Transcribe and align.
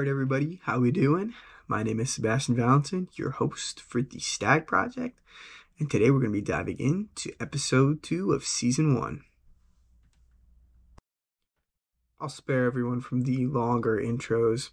Right, 0.00 0.08
everybody, 0.08 0.60
how 0.62 0.80
we 0.80 0.92
doing? 0.92 1.34
My 1.68 1.82
name 1.82 2.00
is 2.00 2.10
Sebastian 2.10 2.56
Valentin, 2.56 3.08
your 3.16 3.32
host 3.32 3.82
for 3.82 4.00
the 4.00 4.18
Stag 4.18 4.66
Project, 4.66 5.20
and 5.78 5.90
today 5.90 6.10
we're 6.10 6.20
going 6.20 6.32
to 6.32 6.38
be 6.38 6.40
diving 6.40 6.78
into 6.78 7.32
episode 7.38 8.02
two 8.02 8.32
of 8.32 8.46
season 8.46 8.98
one. 8.98 9.24
I'll 12.18 12.30
spare 12.30 12.64
everyone 12.64 13.02
from 13.02 13.24
the 13.24 13.44
longer 13.44 14.00
intros. 14.02 14.70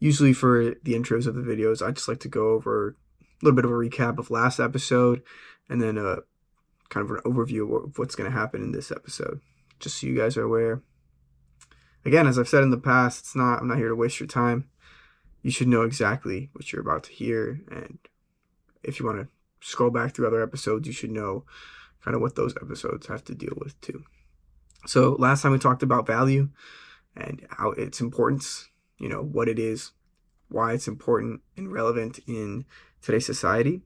Usually, 0.00 0.32
for 0.32 0.74
the 0.82 0.94
intros 0.94 1.28
of 1.28 1.36
the 1.36 1.42
videos, 1.42 1.80
I 1.80 1.92
just 1.92 2.08
like 2.08 2.18
to 2.20 2.28
go 2.28 2.50
over 2.50 2.96
a 3.20 3.44
little 3.44 3.54
bit 3.54 3.64
of 3.64 3.70
a 3.70 3.74
recap 3.74 4.18
of 4.18 4.28
last 4.28 4.58
episode 4.58 5.22
and 5.68 5.80
then 5.80 5.96
a 5.96 6.16
kind 6.88 7.08
of 7.08 7.12
an 7.12 7.22
overview 7.24 7.84
of 7.84 7.96
what's 7.96 8.16
going 8.16 8.28
to 8.28 8.36
happen 8.36 8.60
in 8.60 8.72
this 8.72 8.90
episode, 8.90 9.40
just 9.78 10.00
so 10.00 10.08
you 10.08 10.16
guys 10.16 10.36
are 10.36 10.42
aware 10.42 10.82
again, 12.04 12.26
as 12.26 12.38
I've 12.38 12.48
said 12.48 12.62
in 12.62 12.70
the 12.70 12.78
past, 12.78 13.20
it's 13.20 13.36
not 13.36 13.60
I'm 13.60 13.68
not 13.68 13.78
here 13.78 13.88
to 13.88 13.96
waste 13.96 14.20
your 14.20 14.26
time. 14.26 14.68
You 15.42 15.50
should 15.50 15.68
know 15.68 15.82
exactly 15.82 16.50
what 16.52 16.72
you're 16.72 16.82
about 16.82 17.04
to 17.04 17.12
hear, 17.12 17.60
and 17.70 17.98
if 18.82 18.98
you 18.98 19.06
want 19.06 19.20
to 19.20 19.28
scroll 19.60 19.90
back 19.90 20.14
through 20.14 20.26
other 20.26 20.42
episodes, 20.42 20.86
you 20.86 20.92
should 20.92 21.10
know 21.10 21.44
kind 22.04 22.14
of 22.14 22.20
what 22.20 22.36
those 22.36 22.54
episodes 22.56 23.06
have 23.06 23.24
to 23.24 23.34
deal 23.34 23.54
with 23.56 23.80
too. 23.80 24.04
So 24.86 25.16
last 25.18 25.42
time 25.42 25.52
we 25.52 25.58
talked 25.58 25.82
about 25.82 26.06
value 26.06 26.48
and 27.16 27.46
how 27.50 27.70
its 27.72 28.00
importance, 28.00 28.68
you 28.98 29.08
know, 29.08 29.22
what 29.22 29.48
it 29.48 29.58
is, 29.58 29.92
why 30.48 30.72
it's 30.72 30.88
important 30.88 31.40
and 31.56 31.72
relevant 31.72 32.20
in 32.26 32.64
today's 33.02 33.26
society, 33.26 33.82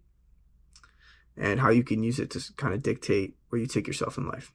and 1.36 1.60
how 1.60 1.70
you 1.70 1.82
can 1.82 2.02
use 2.02 2.18
it 2.18 2.30
to 2.30 2.52
kind 2.56 2.74
of 2.74 2.82
dictate 2.82 3.34
where 3.48 3.60
you 3.60 3.66
take 3.66 3.86
yourself 3.86 4.18
in 4.18 4.28
life. 4.28 4.52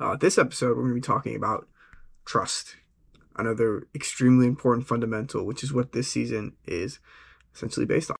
Uh, 0.00 0.16
this 0.16 0.38
episode, 0.38 0.76
we're 0.76 0.82
going 0.82 0.90
to 0.90 0.94
be 0.94 1.00
talking 1.00 1.36
about 1.36 1.68
trust, 2.28 2.76
another 3.36 3.86
extremely 3.94 4.46
important 4.46 4.86
fundamental, 4.86 5.46
which 5.46 5.64
is 5.64 5.72
what 5.72 5.92
this 5.92 6.12
season 6.12 6.52
is 6.66 6.98
essentially 7.54 7.86
based 7.86 8.10
on. 8.10 8.16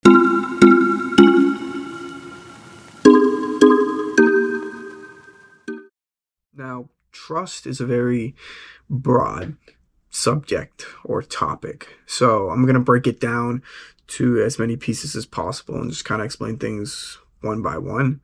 Now, 6.56 6.88
trust 7.12 7.66
is 7.66 7.82
a 7.82 7.86
very 7.86 8.34
broad 8.88 9.56
subject 10.08 10.86
or 11.04 11.20
topic. 11.20 11.98
So 12.06 12.48
I'm 12.48 12.62
going 12.62 12.74
to 12.74 12.80
break 12.80 13.06
it 13.06 13.20
down 13.20 13.62
to 14.06 14.42
as 14.42 14.58
many 14.58 14.76
pieces 14.76 15.14
as 15.16 15.26
possible 15.26 15.74
and 15.74 15.90
just 15.90 16.06
kind 16.06 16.22
of 16.22 16.24
explain 16.24 16.56
things 16.56 17.18
one 17.42 17.60
by 17.60 17.76
one. 17.76 18.22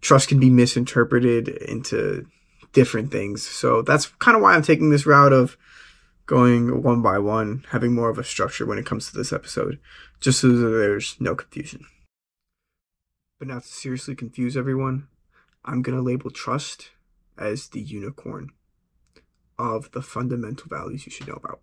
Trust 0.00 0.28
can 0.28 0.38
be 0.38 0.48
misinterpreted 0.48 1.48
into 1.48 2.28
different 2.72 3.10
things. 3.10 3.46
So 3.46 3.82
that's 3.82 4.06
kind 4.06 4.36
of 4.36 4.42
why 4.42 4.54
I'm 4.54 4.62
taking 4.62 4.90
this 4.90 5.06
route 5.06 5.32
of 5.32 5.56
going 6.26 6.82
one 6.82 7.02
by 7.02 7.18
one, 7.18 7.64
having 7.70 7.92
more 7.92 8.08
of 8.08 8.18
a 8.18 8.24
structure 8.24 8.64
when 8.64 8.78
it 8.78 8.86
comes 8.86 9.10
to 9.10 9.16
this 9.16 9.32
episode, 9.32 9.80
just 10.20 10.40
so 10.40 10.48
that 10.48 10.68
there's 10.68 11.16
no 11.18 11.34
confusion. 11.34 11.86
But 13.38 13.48
now 13.48 13.58
to 13.58 13.66
seriously 13.66 14.14
confuse 14.14 14.56
everyone, 14.56 15.08
I'm 15.64 15.82
going 15.82 15.96
to 15.96 16.02
label 16.02 16.30
trust 16.30 16.90
as 17.36 17.68
the 17.68 17.80
unicorn 17.80 18.50
of 19.58 19.90
the 19.92 20.02
fundamental 20.02 20.68
values 20.68 21.06
you 21.06 21.12
should 21.12 21.28
know 21.28 21.34
about. 21.34 21.60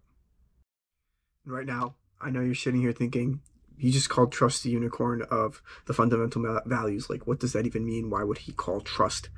Right 1.45 1.65
now, 1.65 1.95
I 2.19 2.29
know 2.29 2.41
you're 2.41 2.55
sitting 2.55 2.81
here 2.81 2.91
thinking, 2.91 3.41
he 3.77 3.91
just 3.91 4.09
called 4.09 4.31
trust 4.31 4.63
the 4.63 4.71
unicorn 4.71 5.21
of 5.29 5.61
the 5.85 5.93
fundamental 5.93 6.61
values. 6.65 7.09
Like, 7.09 7.27
what 7.27 7.39
does 7.39 7.53
that 7.53 7.65
even 7.65 7.85
mean? 7.85 8.09
Why 8.09 8.23
would 8.23 8.39
he 8.39 8.51
call 8.51 8.81
trust 8.81 9.29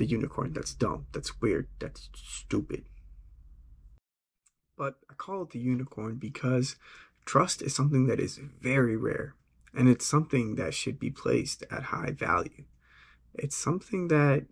the 0.00 0.06
unicorn. 0.06 0.54
That's 0.54 0.72
dumb. 0.72 1.06
That's 1.12 1.40
weird. 1.42 1.68
That's 1.78 2.08
stupid. 2.14 2.86
But 4.76 4.96
I 5.10 5.14
call 5.14 5.42
it 5.42 5.50
the 5.50 5.58
unicorn 5.58 6.16
because 6.16 6.76
trust 7.26 7.60
is 7.60 7.74
something 7.74 8.06
that 8.06 8.18
is 8.18 8.38
very 8.38 8.96
rare 8.96 9.34
and 9.74 9.88
it's 9.90 10.06
something 10.06 10.54
that 10.54 10.72
should 10.72 10.98
be 10.98 11.10
placed 11.10 11.64
at 11.70 11.84
high 11.84 12.12
value. 12.12 12.64
It's 13.34 13.54
something 13.54 14.08
that 14.08 14.46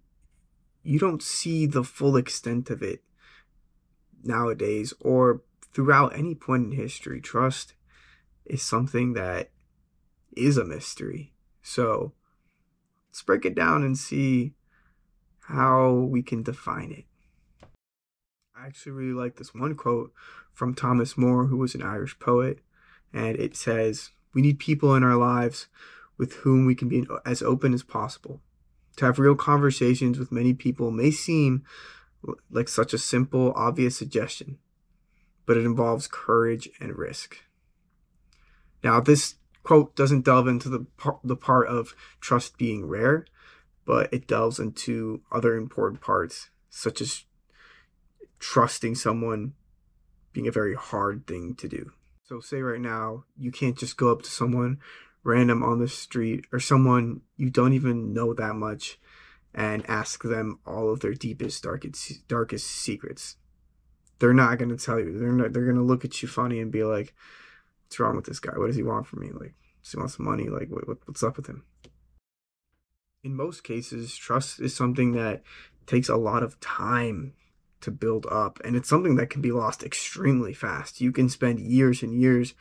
you 0.82 0.98
don't 0.98 1.22
see 1.22 1.64
the 1.64 1.82
full 1.82 2.16
extent 2.16 2.68
of 2.68 2.82
it 2.82 3.02
nowadays 4.22 4.92
or 5.00 5.40
throughout 5.72 6.14
any 6.14 6.34
point 6.34 6.66
in 6.66 6.72
history. 6.72 7.22
Trust 7.22 7.72
is 8.44 8.62
something 8.62 9.14
that 9.14 9.50
is 10.36 10.58
a 10.58 10.64
mystery. 10.64 11.32
So 11.62 12.12
let's 13.08 13.22
break 13.22 13.46
it 13.46 13.54
down 13.54 13.82
and 13.82 13.96
see 13.96 14.52
how 15.48 15.92
we 15.92 16.22
can 16.22 16.42
define 16.42 16.92
it. 16.92 17.04
I 18.54 18.66
actually 18.66 18.92
really 18.92 19.14
like 19.14 19.36
this 19.36 19.54
one 19.54 19.74
quote 19.74 20.12
from 20.52 20.74
Thomas 20.74 21.16
Moore, 21.16 21.46
who 21.46 21.56
was 21.56 21.74
an 21.74 21.82
Irish 21.82 22.18
poet, 22.18 22.58
and 23.14 23.36
it 23.38 23.56
says, 23.56 24.10
We 24.34 24.42
need 24.42 24.58
people 24.58 24.94
in 24.94 25.02
our 25.02 25.16
lives 25.16 25.68
with 26.18 26.34
whom 26.34 26.66
we 26.66 26.74
can 26.74 26.88
be 26.88 27.06
as 27.24 27.40
open 27.40 27.72
as 27.72 27.82
possible. 27.82 28.42
To 28.96 29.06
have 29.06 29.18
real 29.18 29.36
conversations 29.36 30.18
with 30.18 30.32
many 30.32 30.52
people 30.52 30.90
may 30.90 31.10
seem 31.10 31.64
like 32.50 32.68
such 32.68 32.92
a 32.92 32.98
simple, 32.98 33.52
obvious 33.56 33.96
suggestion, 33.96 34.58
but 35.46 35.56
it 35.56 35.64
involves 35.64 36.08
courage 36.08 36.68
and 36.78 36.98
risk. 36.98 37.38
Now, 38.84 39.00
this 39.00 39.36
quote 39.62 39.96
doesn't 39.96 40.24
delve 40.24 40.48
into 40.48 40.68
the 40.68 40.80
part, 40.98 41.20
the 41.24 41.36
part 41.36 41.68
of 41.68 41.94
trust 42.20 42.58
being 42.58 42.86
rare, 42.86 43.24
but 43.88 44.12
it 44.12 44.26
delves 44.26 44.58
into 44.58 45.22
other 45.32 45.56
important 45.56 46.02
parts, 46.02 46.50
such 46.68 47.00
as 47.00 47.24
trusting 48.38 48.94
someone 48.94 49.54
being 50.34 50.46
a 50.46 50.52
very 50.52 50.74
hard 50.74 51.26
thing 51.26 51.54
to 51.54 51.66
do. 51.66 51.92
So, 52.22 52.38
say 52.38 52.60
right 52.60 52.82
now, 52.82 53.24
you 53.38 53.50
can't 53.50 53.78
just 53.78 53.96
go 53.96 54.12
up 54.12 54.20
to 54.20 54.30
someone 54.30 54.78
random 55.24 55.62
on 55.62 55.78
the 55.78 55.88
street 55.88 56.44
or 56.52 56.60
someone 56.60 57.22
you 57.38 57.48
don't 57.48 57.72
even 57.72 58.12
know 58.12 58.34
that 58.34 58.54
much 58.56 59.00
and 59.54 59.88
ask 59.88 60.22
them 60.22 60.58
all 60.66 60.92
of 60.92 61.00
their 61.00 61.14
deepest, 61.14 61.62
darkest, 61.62 62.28
darkest 62.28 62.66
secrets. 62.66 63.36
They're 64.18 64.34
not 64.34 64.58
going 64.58 64.68
to 64.68 64.76
tell 64.76 65.00
you. 65.00 65.18
They're 65.18 65.32
not, 65.32 65.54
they're 65.54 65.64
going 65.64 65.76
to 65.76 65.82
look 65.82 66.04
at 66.04 66.20
you 66.20 66.28
funny 66.28 66.60
and 66.60 66.70
be 66.70 66.84
like, 66.84 67.14
"What's 67.86 67.98
wrong 67.98 68.16
with 68.16 68.26
this 68.26 68.38
guy? 68.38 68.52
What 68.54 68.66
does 68.66 68.76
he 68.76 68.82
want 68.82 69.06
from 69.06 69.20
me? 69.20 69.30
Like, 69.32 69.54
does 69.82 69.92
he 69.92 69.98
want 69.98 70.10
some 70.10 70.26
money? 70.26 70.50
Like, 70.50 70.68
what, 70.68 70.86
what 70.86 70.98
what's 71.06 71.22
up 71.22 71.38
with 71.38 71.46
him?" 71.46 71.64
In 73.22 73.34
most 73.34 73.64
cases, 73.64 74.16
trust 74.16 74.60
is 74.60 74.74
something 74.74 75.12
that 75.12 75.42
takes 75.86 76.08
a 76.08 76.16
lot 76.16 76.42
of 76.42 76.60
time 76.60 77.32
to 77.80 77.90
build 77.90 78.26
up, 78.30 78.60
and 78.64 78.76
it's 78.76 78.88
something 78.88 79.16
that 79.16 79.30
can 79.30 79.40
be 79.40 79.52
lost 79.52 79.82
extremely 79.82 80.52
fast. 80.52 81.00
You 81.00 81.12
can 81.12 81.28
spend 81.28 81.60
years 81.60 82.02
and 82.02 82.20
years 82.20 82.54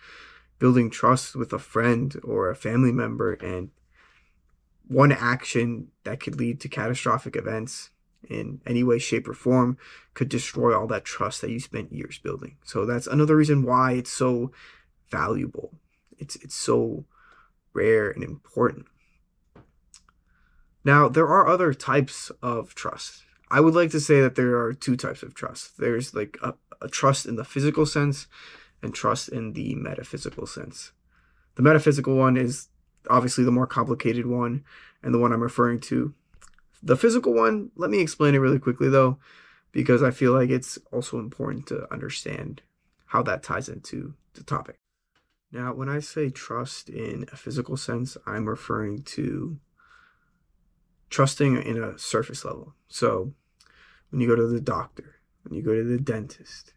building 0.60 0.90
trust 0.90 1.36
with 1.36 1.54
a 1.54 1.60
friend 1.60 2.16
or 2.24 2.50
a 2.50 2.56
family 2.56 2.92
member, 2.92 3.34
and 3.34 3.70
one 4.88 5.12
action 5.12 5.90
that 6.04 6.20
could 6.20 6.40
lead 6.40 6.60
to 6.62 6.70
catastrophic 6.70 7.36
events 7.36 7.90
in 8.28 8.62
any 8.66 8.84
way, 8.84 9.00
shape, 9.00 9.28
or 9.28 9.34
form 9.34 9.78
could 10.14 10.30
destroy 10.30 10.78
all 10.78 10.88
that 10.88 11.06
trust 11.06 11.42
that 11.42 11.52
you 11.52 11.60
spent 11.60 11.94
years 11.94 12.18
building. 12.18 12.58
So 12.64 12.86
that's 12.86 13.08
another 13.08 13.36
reason 13.36 13.64
why 13.64 13.94
it's 13.94 14.12
so 14.12 14.52
valuable. 15.10 15.74
It's 16.18 16.36
it's 16.38 16.56
so 16.56 17.06
rare 17.74 18.10
and 18.10 18.24
important. 18.24 18.88
Now, 20.88 21.10
there 21.10 21.28
are 21.28 21.50
other 21.50 21.74
types 21.74 22.32
of 22.42 22.74
trust. 22.74 23.26
I 23.52 23.60
would 23.60 23.76
like 23.76 23.92
to 23.92 24.00
say 24.00 24.22
that 24.22 24.36
there 24.36 24.58
are 24.58 24.74
two 24.74 24.96
types 24.96 25.22
of 25.22 25.34
trust. 25.34 25.78
There's 25.78 26.16
like 26.16 26.38
a, 26.42 26.54
a 26.82 26.88
trust 26.88 27.26
in 27.26 27.36
the 27.36 27.44
physical 27.44 27.86
sense 27.86 28.28
and 28.82 28.96
trust 28.96 29.28
in 29.28 29.52
the 29.52 29.76
metaphysical 29.76 30.48
sense. 30.48 30.94
The 31.56 31.62
metaphysical 31.62 32.16
one 32.16 32.38
is 32.38 32.70
obviously 33.10 33.44
the 33.44 33.52
more 33.52 33.68
complicated 33.68 34.28
one 34.28 34.64
and 35.04 35.14
the 35.14 35.20
one 35.20 35.34
I'm 35.34 35.44
referring 35.44 35.82
to. 35.92 36.14
The 36.82 36.96
physical 36.96 37.34
one, 37.34 37.70
let 37.76 37.90
me 37.90 38.00
explain 38.00 38.34
it 38.34 38.40
really 38.40 38.58
quickly 38.58 38.88
though, 38.88 39.20
because 39.74 40.02
I 40.02 40.12
feel 40.12 40.32
like 40.32 40.50
it's 40.50 40.80
also 40.94 41.20
important 41.20 41.68
to 41.68 41.92
understand 41.92 42.62
how 43.08 43.22
that 43.24 43.44
ties 43.44 43.68
into 43.68 44.14
the 44.36 44.44
topic. 44.44 44.78
Now, 45.52 45.74
when 45.74 45.90
I 45.90 46.00
say 46.00 46.30
trust 46.30 46.88
in 46.88 47.26
a 47.30 47.36
physical 47.36 47.76
sense, 47.76 48.16
I'm 48.26 48.48
referring 48.48 49.04
to 49.18 49.60
trusting 51.10 51.62
in 51.62 51.82
a 51.82 51.98
surface 51.98 52.44
level. 52.44 52.74
So 52.88 53.34
when 54.10 54.22
you 54.22 54.28
go 54.28 54.36
to 54.36 54.48
the 54.48 54.62
doctor, 54.62 55.16
when 55.44 55.54
you 55.54 55.62
go 55.62 55.74
to 55.74 55.84
the 55.84 56.00
dentist, 56.00 56.74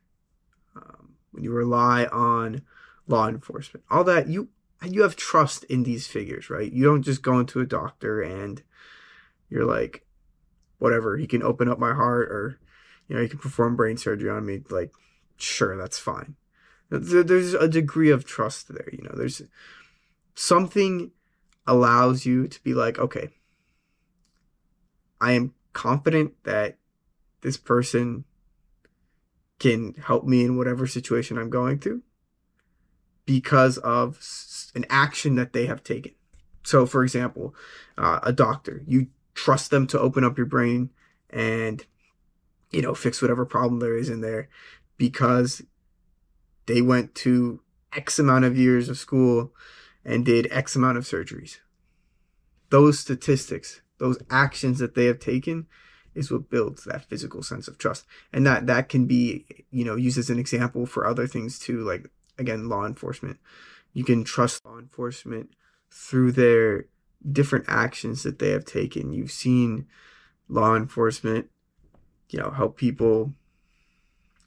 um, 0.77 1.15
when 1.33 1.45
you 1.45 1.53
rely 1.53 2.07
on 2.07 2.63
law 3.07 3.29
enforcement, 3.29 3.85
all 3.91 4.05
that 4.05 4.29
you 4.29 4.49
you 4.83 5.03
have 5.03 5.15
trust 5.15 5.65
in 5.65 5.83
these 5.83 6.07
figures, 6.07 6.49
right? 6.49 6.73
You 6.73 6.85
don't 6.85 7.03
just 7.03 7.23
go 7.23 7.39
into 7.39 7.61
a 7.61 7.67
doctor 7.67 8.23
and 8.23 8.63
you're 9.51 9.67
like, 9.67 10.07
whatever, 10.79 11.19
he 11.19 11.27
can 11.27 11.43
open 11.43 11.69
up 11.69 11.79
my 11.79 11.93
heart 11.93 12.31
or 12.31 12.59
you 13.09 13.17
know, 13.17 13.23
he 13.23 13.29
can 13.29 13.41
perform 13.41 13.75
brain 13.75 13.97
surgery 13.97 14.31
on 14.31 14.47
me. 14.47 14.63
Like, 14.71 14.93
sure, 15.37 15.77
that's 15.77 15.99
fine. 15.99 16.37
There's 16.91 17.55
a 17.55 17.69
degree 17.69 18.11
of 18.11 18.25
trust 18.25 18.69
there, 18.69 18.89
you 18.93 19.03
know. 19.03 19.15
There's 19.15 19.43
something 20.35 21.11
allows 21.67 22.25
you 22.25 22.49
to 22.49 22.63
be 22.63 22.73
like, 22.73 22.99
okay, 22.99 23.31
I 25.21 25.33
am 25.33 25.55
confident 25.73 26.35
that 26.45 26.77
this 27.43 27.57
person 27.57 28.25
can 29.59 29.95
help 29.95 30.25
me 30.25 30.45
in 30.45 30.57
whatever 30.57 30.87
situation 30.87 31.39
I'm 31.39 31.51
going 31.51 31.79
through 31.79 32.03
because 33.27 33.79
of 33.79 34.19
an 34.75 34.87
action 34.89 35.35
that 35.37 35.53
they 35.53 35.67
have 35.67 35.85
taken. 35.85 36.13
So, 36.63 36.87
for 36.87 37.03
example, 37.03 37.55
uh, 37.97 38.21
a 38.23 38.33
doctor, 38.33 38.83
you 38.87 39.09
trust 39.35 39.71
them 39.71 39.87
to 39.89 40.01
open 40.01 40.25
up 40.25 40.37
your 40.37 40.47
brain 40.47 40.91
and, 41.29 41.85
you 42.71 42.83
know, 42.83 42.95
fix 42.95 43.23
whatever 43.23 43.45
problem 43.45 43.81
there 43.81 43.97
is 43.97 44.09
in 44.09 44.21
there 44.21 44.49
because 44.97 45.63
they 46.67 46.83
went 46.83 47.15
to 47.17 47.61
X 47.93 48.19
amount 48.19 48.45
of 48.45 48.59
years 48.59 48.89
of 48.89 48.99
school 48.99 49.53
and 50.05 50.25
did 50.25 50.49
X 50.51 50.77
amount 50.77 50.99
of 50.99 51.05
surgeries. 51.05 51.59
Those 52.71 52.99
statistics, 52.99 53.81
those 54.01 54.19
actions 54.31 54.81
that 54.81 54.97
they 54.97 55.05
have 55.05 55.21
taken 55.21 55.67
is 56.15 56.31
what 56.31 56.51
builds 56.51 56.85
that 56.85 57.05
physical 57.05 57.43
sense 57.43 57.69
of 57.69 57.79
trust. 57.79 58.05
And 58.33 58.45
that 58.47 58.67
that 58.67 58.89
can 58.89 59.07
be, 59.07 59.45
you 59.71 59.85
know, 59.85 59.95
used 59.95 60.19
as 60.19 60.31
an 60.31 60.41
example 60.41 60.87
for 60.87 61.07
other 61.07 61.29
things 61.29 61.59
too, 61.59 61.85
like 61.85 62.11
again, 62.39 62.69
law 62.69 62.87
enforcement. 62.87 63.39
You 63.93 64.03
can 64.03 64.25
trust 64.25 64.65
law 64.65 64.79
enforcement 64.79 65.51
through 65.93 66.33
their 66.33 66.87
different 67.31 67.67
actions 67.69 68.23
that 68.23 68.39
they 68.39 68.51
have 68.51 68.65
taken. 68.65 69.13
You've 69.13 69.31
seen 69.31 69.87
law 70.49 70.75
enforcement, 70.75 71.51
you 72.31 72.41
know, 72.41 72.51
help 72.51 72.77
people 72.77 73.35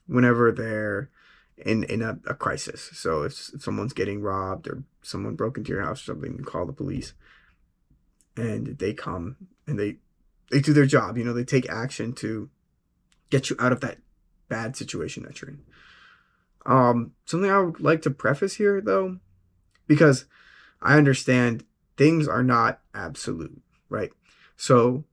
whenever 0.06 0.52
they're 0.52 1.08
in 1.56 1.84
in 1.84 2.02
a, 2.02 2.18
a 2.26 2.34
crisis. 2.34 2.90
So 2.92 3.22
if, 3.22 3.50
if 3.54 3.62
someone's 3.62 3.92
getting 3.92 4.20
robbed 4.20 4.66
or 4.66 4.82
someone 5.02 5.36
broke 5.36 5.56
into 5.56 5.72
your 5.72 5.82
house 5.82 6.02
or 6.02 6.12
something, 6.12 6.36
you 6.36 6.44
call 6.44 6.66
the 6.66 6.72
police, 6.72 7.14
and 8.36 8.78
they 8.78 8.92
come 8.92 9.36
and 9.66 9.78
they 9.78 9.96
they 10.50 10.60
do 10.60 10.72
their 10.72 10.86
job. 10.86 11.16
You 11.16 11.24
know, 11.24 11.32
they 11.32 11.44
take 11.44 11.68
action 11.68 12.12
to 12.14 12.50
get 13.30 13.50
you 13.50 13.56
out 13.58 13.72
of 13.72 13.80
that 13.80 13.98
bad 14.48 14.76
situation 14.76 15.22
that 15.24 15.40
you're 15.40 15.50
in. 15.50 15.62
Um, 16.66 17.12
something 17.24 17.50
I 17.50 17.58
would 17.58 17.80
like 17.80 18.02
to 18.02 18.10
preface 18.10 18.54
here, 18.54 18.80
though, 18.80 19.18
because 19.86 20.26
I 20.80 20.96
understand 20.96 21.64
things 21.96 22.28
are 22.28 22.42
not 22.42 22.80
absolute, 22.94 23.60
right? 23.88 24.10
So, 24.56 25.04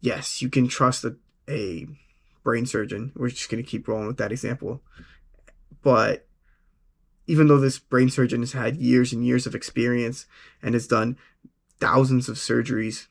yes, 0.00 0.40
you 0.40 0.48
can 0.48 0.68
trust 0.68 1.04
a, 1.04 1.16
a 1.48 1.86
brain 2.42 2.66
surgeon. 2.66 3.12
We're 3.14 3.30
just 3.30 3.50
going 3.50 3.62
to 3.62 3.68
keep 3.68 3.88
rolling 3.88 4.06
with 4.06 4.18
that 4.18 4.32
example. 4.32 4.82
But 5.82 6.26
even 7.26 7.48
though 7.48 7.58
this 7.58 7.78
brain 7.78 8.10
surgeon 8.10 8.40
has 8.40 8.52
had 8.52 8.76
years 8.76 9.12
and 9.12 9.24
years 9.24 9.46
of 9.46 9.54
experience 9.54 10.26
and 10.62 10.74
has 10.74 10.86
done 10.86 11.16
thousands 11.80 12.28
of 12.28 12.36
surgeries, 12.36 13.06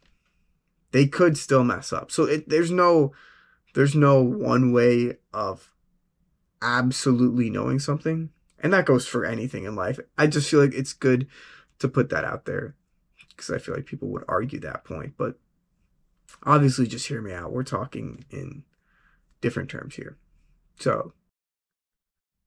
they 0.92 1.08
could 1.08 1.38
still 1.38 1.64
mess 1.64 1.92
up. 1.92 2.12
So 2.12 2.24
it, 2.24 2.50
there's 2.50 2.72
no 2.72 3.14
there's 3.74 3.96
no 3.96 4.22
one 4.22 4.72
way 4.72 5.18
of 5.34 5.72
absolutely 6.62 7.50
knowing 7.50 7.80
something. 7.80 8.30
And 8.60 8.72
that 8.72 8.86
goes 8.86 9.06
for 9.06 9.26
anything 9.26 9.66
in 9.66 9.76
life. 9.76 10.00
I 10.18 10.28
just 10.28 10.50
feel 10.50 10.62
like 10.62 10.74
it's 10.74 10.94
good 10.94 11.28
to 11.80 11.90
put 11.90 12.10
that 12.10 12.24
out 12.24 12.46
there 12.46 12.76
because 13.30 13.50
I 13.50 13.58
feel 13.58 13.76
like 13.76 13.86
people 13.86 14.08
would 14.10 14.24
argue 14.28 14.60
that 14.60 14.86
point. 14.86 15.16
But 15.18 15.38
obviously, 16.44 16.88
just 16.88 17.08
hear 17.08 17.22
me 17.22 17.34
out. 17.34 17.52
We're 17.52 17.64
talking 17.64 18.24
in 18.30 18.64
different 19.42 19.70
terms 19.70 19.96
here. 19.96 20.18
So, 20.80 21.14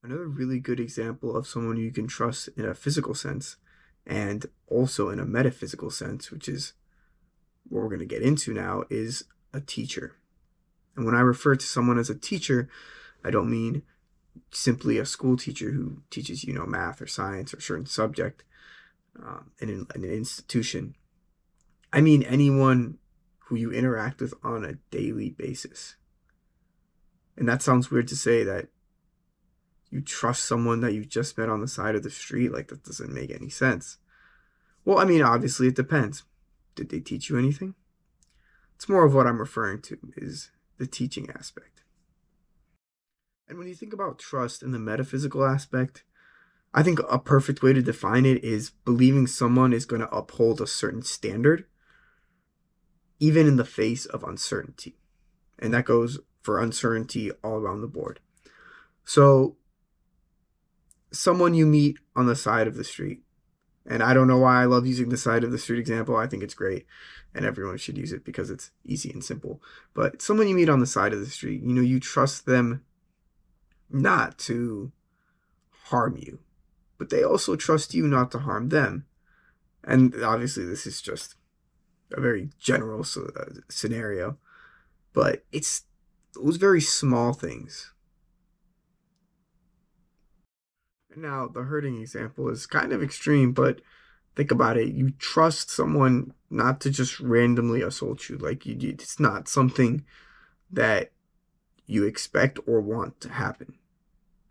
another 0.03 0.27
really 0.27 0.59
good 0.59 0.81
example 0.81 1.37
of 1.37 1.47
someone 1.47 1.77
you 1.77 1.93
can 1.93 2.07
trust 2.07 2.49
in 2.57 2.65
a 2.65 2.75
physical 2.75 3.15
sense 3.15 3.57
and 4.07 4.47
also 4.69 5.09
in 5.09 5.19
a 5.19 5.27
metaphysical 5.27 5.91
sense, 5.91 6.31
which 6.31 6.49
is 6.49 6.73
what 7.69 7.83
we're 7.83 7.89
going 7.89 7.99
to 8.01 8.07
get 8.07 8.23
into 8.23 8.55
now, 8.55 8.85
is 8.89 9.25
a 9.53 9.61
teacher. 9.61 10.17
And 10.95 11.05
when 11.05 11.15
I 11.15 11.21
refer 11.21 11.57
to 11.57 11.67
someone 11.67 11.99
as 11.99 12.09
a 12.09 12.15
teacher, 12.15 12.69
I 13.25 13.31
don't 13.31 13.51
mean 13.51 13.83
simply 14.51 14.99
a 14.99 15.07
school 15.07 15.37
teacher 15.37 15.71
who 15.71 16.03
teaches 16.11 16.45
you 16.45 16.53
know 16.53 16.67
math 16.67 17.01
or 17.01 17.07
science 17.07 17.53
or 17.55 17.61
certain 17.61 17.87
subject 17.87 18.45
um, 19.23 19.51
in, 19.61 19.69
an, 19.71 19.87
in 19.95 20.05
an 20.05 20.13
institution. 20.13 20.95
I 21.93 22.01
mean 22.01 22.23
anyone 22.23 22.99
who 23.47 23.57
you 23.57 23.73
interact 23.73 24.21
with 24.21 24.35
on 24.43 24.65
a 24.65 24.75
daily 24.91 25.31
basis. 25.31 25.97
And 27.37 27.49
that 27.49 27.63
sounds 27.63 27.91
weird 27.91 28.09
to 28.09 28.17
say 28.17 28.43
that 28.45 28.69
you 29.91 30.01
trust 30.01 30.45
someone 30.45 30.81
that 30.81 30.93
you 30.93 31.05
just 31.05 31.39
met 31.39 31.49
on 31.49 31.61
the 31.61 31.69
side 31.69 31.95
of 31.95 32.03
the 32.03 32.11
street. 32.11 32.53
Like, 32.53 32.69
that 32.69 32.85
doesn't 32.85 33.13
make 33.13 33.31
any 33.31 33.49
sense. 33.49 33.99
Well, 34.85 34.99
I 34.99 35.05
mean, 35.05 35.23
obviously, 35.23 35.69
it 35.69 35.77
depends. 35.77 36.25
Did 36.75 36.91
they 36.91 37.01
teach 37.01 37.29
you 37.29 37.39
anything? 37.39 37.75
It's 38.75 38.89
more 38.89 39.05
of 39.05 39.15
what 39.15 39.27
I'm 39.27 39.39
referring 39.39 39.81
to 39.83 39.99
is 40.17 40.51
the 40.79 40.87
teaching 40.87 41.29
aspect. 41.37 41.83
And 43.49 43.59
when 43.59 43.69
you 43.69 43.75
think 43.75 43.93
about 43.93 44.19
trust 44.19 44.63
in 44.63 44.73
the 44.73 44.79
metaphysical 44.79 45.45
aspect, 45.45 46.05
I 46.75 46.83
think 46.83 47.01
a 47.09 47.19
perfect 47.19 47.63
way 47.63 47.73
to 47.73 47.81
define 47.81 48.27
it 48.27 48.45
is 48.45 48.71
believing 48.85 49.27
someone 49.27 49.73
is 49.73 49.87
going 49.87 50.03
to 50.03 50.15
uphold 50.15 50.61
a 50.61 50.67
certain 50.67 51.03
standard, 51.03 51.65
even 53.19 53.47
in 53.47 53.57
the 53.57 53.65
face 53.65 54.05
of 54.05 54.23
uncertainty. 54.23 54.99
And 55.59 55.73
that 55.73 55.87
goes 55.87 56.19
for 56.43 56.61
uncertainty 56.61 57.31
all 57.43 57.55
around 57.55 57.81
the 57.81 57.87
board. 57.87 58.21
So, 59.05 59.57
someone 61.19 61.55
you 61.55 61.67
meet 61.67 61.99
on 62.15 62.27
the 62.27 62.37
side 62.37 62.67
of 62.67 62.77
the 62.77 62.85
street, 62.85 63.23
and 63.85 64.03
I 64.03 64.15
don't 64.15 64.29
know 64.29 64.39
why 64.39 64.63
I 64.63 64.67
love 64.67 64.87
using 64.87 65.09
the 65.09 65.17
side 65.17 65.45
of 65.45 65.53
the 65.53 65.59
street 65.59 65.79
example. 65.79 66.17
I 66.17 66.27
think 66.27 66.43
it's 66.43 66.55
great, 66.55 66.87
and 67.35 67.45
everyone 67.45 67.79
should 67.79 67.99
use 67.99 68.13
it 68.13 68.25
because 68.25 68.51
it's 68.51 68.71
easy 68.85 69.11
and 69.11 69.25
simple. 69.25 69.63
But 69.95 70.21
someone 70.21 70.49
you 70.49 70.55
meet 70.55 70.69
on 70.69 70.81
the 70.81 70.87
side 70.87 71.13
of 71.13 71.21
the 71.21 71.27
street, 71.27 71.63
you 71.63 71.73
know, 71.73 71.83
you 71.83 72.01
trust 72.01 72.47
them 72.47 72.85
not 73.91 74.39
to 74.39 74.93
harm 75.85 76.17
you, 76.17 76.41
but 76.99 77.11
they 77.11 77.23
also 77.23 77.57
trust 77.57 77.95
you 77.95 78.07
not 78.07 78.31
to 78.33 78.41
harm 78.41 78.71
them. 78.71 79.07
And 79.85 80.15
obviously, 80.23 80.65
this 80.65 80.87
is 80.87 81.01
just 81.01 81.37
a 82.13 82.21
very 82.21 82.51
general 82.59 83.01
uh, 83.01 83.45
scenario, 83.69 84.39
but 85.13 85.45
it's 85.53 85.85
those 86.35 86.57
very 86.57 86.81
small 86.81 87.33
things. 87.33 87.93
Now, 91.17 91.49
the 91.49 91.63
hurting 91.63 91.99
example 92.01 92.51
is 92.51 92.67
kind 92.67 92.93
of 92.93 93.03
extreme, 93.03 93.53
but 93.53 93.81
think 94.37 94.51
about 94.51 94.77
it. 94.77 94.93
You 94.93 95.13
trust 95.13 95.71
someone 95.71 96.35
not 96.51 96.81
to 96.83 96.91
just 96.91 97.19
randomly 97.21 97.81
assault 97.81 98.29
you. 98.29 98.37
Like, 98.37 98.67
you, 98.67 98.77
it's 98.83 99.19
not 99.19 99.49
something 99.49 100.05
that 100.71 101.13
you 101.87 102.05
expect 102.05 102.59
or 102.67 102.83
want 102.83 103.19
to 103.23 103.31
happen. 103.31 103.79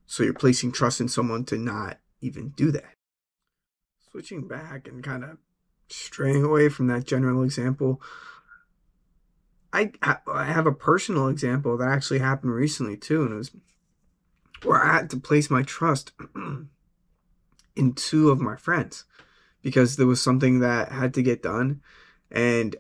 So 0.08 0.24
you're 0.24 0.34
placing 0.34 0.72
trust 0.72 1.00
in 1.00 1.08
someone 1.08 1.46
to 1.46 1.58
not 1.58 2.00
even 2.20 2.50
do 2.50 2.72
that. 2.72 2.94
Switching 4.12 4.48
back 4.48 4.88
and 4.88 5.04
kind 5.04 5.24
of 5.24 5.38
straying 5.90 6.44
away 6.44 6.70
from 6.70 6.88
that 6.88 7.06
general 7.06 7.44
example, 7.44 8.02
I 9.74 9.92
I 10.02 10.46
have 10.46 10.66
a 10.66 10.72
personal 10.72 11.28
example 11.28 11.78
that 11.78 11.90
actually 11.90 12.20
happened 12.20 12.54
recently 12.54 12.96
too, 12.96 13.24
and 13.24 13.34
it 13.34 13.36
was 13.36 13.52
where 14.64 14.82
I 14.82 14.94
had 14.94 15.10
to 15.12 15.18
place 15.18 15.50
my 15.50 15.64
trust 15.64 16.12
in 17.76 17.94
two 17.94 18.30
of 18.30 18.40
my 18.40 18.56
friends 18.56 19.06
because 19.62 19.96
there 19.96 20.08
was 20.08 20.22
something 20.22 20.60
that 20.60 20.92
had 20.92 21.14
to 21.16 21.24
get 21.24 21.42
done, 21.42 21.82
and 22.32 22.76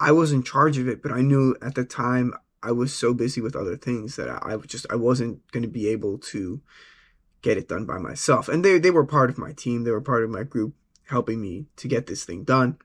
I 0.00 0.12
was 0.12 0.32
in 0.32 0.42
charge 0.42 0.76
of 0.78 0.88
it, 0.88 1.02
but 1.02 1.12
I 1.12 1.20
knew 1.20 1.56
at 1.62 1.76
the 1.76 1.84
time 1.84 2.34
I 2.62 2.72
was 2.72 2.92
so 2.92 3.14
busy 3.14 3.40
with 3.40 3.54
other 3.54 3.76
things 3.76 4.16
that 4.16 4.28
I, 4.28 4.56
just 4.66 4.86
I 4.90 4.96
wasn't 4.96 5.46
going 5.52 5.62
to 5.62 5.68
be 5.68 5.88
able 5.88 6.18
to 6.18 6.60
get 7.42 7.58
it 7.58 7.68
done 7.68 7.84
by 7.84 7.98
myself. 7.98 8.48
And 8.48 8.64
they 8.64 8.78
they 8.78 8.90
were 8.90 9.04
part 9.04 9.30
of 9.30 9.38
my 9.38 9.52
team. 9.52 9.84
They 9.84 9.90
were 9.90 10.00
part 10.00 10.24
of 10.24 10.30
my 10.30 10.42
group, 10.42 10.74
helping 11.08 11.40
me 11.40 11.66
to 11.76 11.86
get 11.86 12.06
this 12.06 12.24
thing 12.24 12.42
done. 12.42 12.78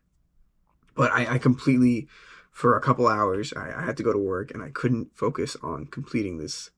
But 0.96 1.12
I, 1.12 1.36
I 1.36 1.38
completely, 1.38 2.08
for 2.52 2.76
a 2.76 2.82
couple 2.82 3.08
hours, 3.08 3.54
I, 3.54 3.72
I 3.78 3.86
had 3.86 3.96
to 3.98 4.04
go 4.04 4.12
to 4.12 4.20
work 4.20 4.52
and 4.52 4.62
I 4.62 4.70
couldn't 4.70 5.16
focus 5.16 5.56
on 5.64 5.86
completing 5.86 6.38
this 6.38 6.72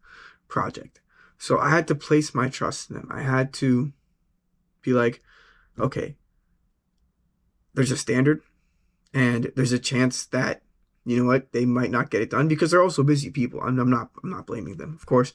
project. 0.48 1.02
So 1.42 1.58
I 1.58 1.72
had 1.72 1.88
to 1.88 1.96
place 1.96 2.36
my 2.36 2.50
trust 2.50 2.92
in 2.92 2.96
them. 2.96 3.08
I 3.10 3.24
had 3.24 3.52
to 3.54 3.92
be 4.84 4.94
like, 4.94 5.24
okay, 5.80 6.16
there's 7.74 7.90
a 7.90 7.98
standard, 7.98 8.44
and 9.12 9.52
there's 9.56 9.72
a 9.72 9.80
chance 9.80 10.24
that 10.28 10.62
you 11.04 11.18
know 11.18 11.26
what 11.26 11.52
they 11.52 11.66
might 11.66 11.90
not 11.90 12.12
get 12.12 12.22
it 12.22 12.30
done 12.30 12.48
because 12.48 12.70
they're 12.70 12.84
also 12.84 13.02
busy 13.02 13.32
people. 13.32 13.60
I'm, 13.60 13.80
I'm 13.80 13.90
not 13.90 14.12
i'm 14.24 14.30
not 14.30 14.46
blaming 14.46 14.78
them 14.78 14.94
of 14.94 15.08
course. 15.08 15.34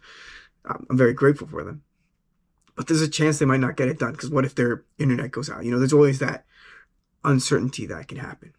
I'm 0.65 0.87
very 0.97 1.13
grateful 1.13 1.49
for 1.49 1.65
them. 1.65 1.83
But 2.77 2.87
there's 2.87 3.03
a 3.03 3.09
chance 3.09 3.41
they 3.41 3.45
might 3.45 3.59
not 3.59 3.77
get 3.77 3.89
it 3.89 3.99
done 3.99 4.13
because 4.13 4.31
what 4.31 4.45
if 4.45 4.55
their 4.55 4.85
internet 4.99 5.33
goes 5.33 5.51
out? 5.51 5.65
You 5.65 5.73
know 5.73 5.81
there's 5.81 5.93
always 5.93 6.21
that 6.21 6.47
uncertainty 7.25 7.85
that 7.87 8.07
can 8.07 8.19
happen. 8.19 8.55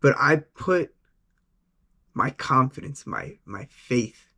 But 0.00 0.14
i 0.18 0.36
put 0.36 0.94
my 2.14 2.30
confidence 2.30 3.06
my 3.06 3.36
my 3.44 3.66
faith 3.70 4.31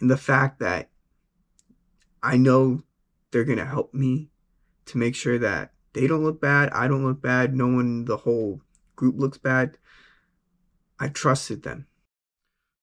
in 0.00 0.08
the 0.08 0.16
fact 0.16 0.58
that 0.58 0.88
i 2.22 2.36
know 2.36 2.82
they're 3.30 3.44
going 3.44 3.58
to 3.58 3.64
help 3.64 3.94
me 3.94 4.28
to 4.86 4.98
make 4.98 5.14
sure 5.14 5.38
that 5.38 5.72
they 5.92 6.06
don't 6.06 6.24
look 6.24 6.40
bad 6.40 6.70
i 6.70 6.88
don't 6.88 7.04
look 7.04 7.20
bad 7.20 7.54
no 7.54 7.66
one 7.66 8.04
the 8.04 8.18
whole 8.18 8.60
group 8.96 9.18
looks 9.18 9.38
bad 9.38 9.76
I 11.00 11.08
trusted 11.08 11.62
them. 11.62 11.86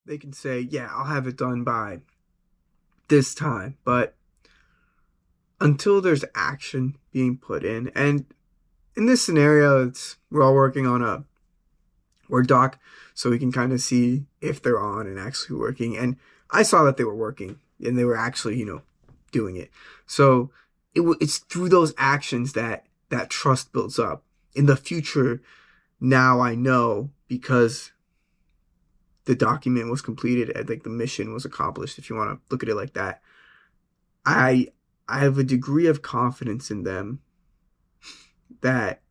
they 0.04 0.18
can 0.18 0.32
say, 0.32 0.58
yeah, 0.58 0.88
I'll 0.92 1.04
have 1.04 1.26
it 1.26 1.36
done 1.36 1.62
by 1.64 2.00
this 3.06 3.34
time. 3.34 3.76
But 3.84 4.16
until 5.60 6.00
there's 6.00 6.24
action 6.34 6.96
being 7.12 7.36
put 7.36 7.64
in, 7.64 7.92
and 7.94 8.24
in 8.96 9.06
this 9.06 9.22
scenario, 9.22 9.86
it's 9.86 10.16
we're 10.30 10.42
all 10.42 10.54
working 10.54 10.86
on 10.86 11.02
a 11.02 11.24
Word 12.28 12.48
doc 12.48 12.78
so 13.14 13.30
we 13.30 13.38
can 13.38 13.52
kind 13.52 13.72
of 13.72 13.80
see 13.80 14.24
if 14.40 14.60
they're 14.60 14.80
on 14.80 15.06
and 15.06 15.18
actually 15.18 15.56
working. 15.56 15.96
And 15.96 16.16
I 16.50 16.62
saw 16.62 16.84
that 16.84 16.96
they 16.96 17.04
were 17.04 17.14
working 17.14 17.58
and 17.84 17.98
they 17.98 18.04
were 18.04 18.16
actually, 18.16 18.58
you 18.58 18.64
know, 18.64 18.82
doing 19.32 19.56
it. 19.56 19.70
So 20.06 20.50
it 20.94 21.02
it's 21.20 21.38
through 21.38 21.68
those 21.68 21.94
actions 21.98 22.54
that 22.54 22.86
that 23.10 23.30
trust 23.30 23.72
builds 23.72 23.98
up. 23.98 24.24
In 24.54 24.66
the 24.66 24.76
future, 24.76 25.42
now 26.00 26.40
I 26.40 26.54
know 26.54 27.10
because 27.28 27.92
the 29.28 29.36
document 29.36 29.90
was 29.90 30.00
completed 30.00 30.50
and 30.56 30.68
like 30.70 30.84
the 30.84 30.88
mission 30.88 31.34
was 31.34 31.44
accomplished 31.44 31.98
if 31.98 32.08
you 32.08 32.16
want 32.16 32.30
to 32.30 32.40
look 32.50 32.62
at 32.62 32.68
it 32.70 32.74
like 32.74 32.94
that 32.94 33.20
i 34.24 34.66
i 35.06 35.18
have 35.18 35.36
a 35.36 35.44
degree 35.44 35.86
of 35.86 36.00
confidence 36.00 36.70
in 36.70 36.82
them 36.82 37.20
that 38.62 39.02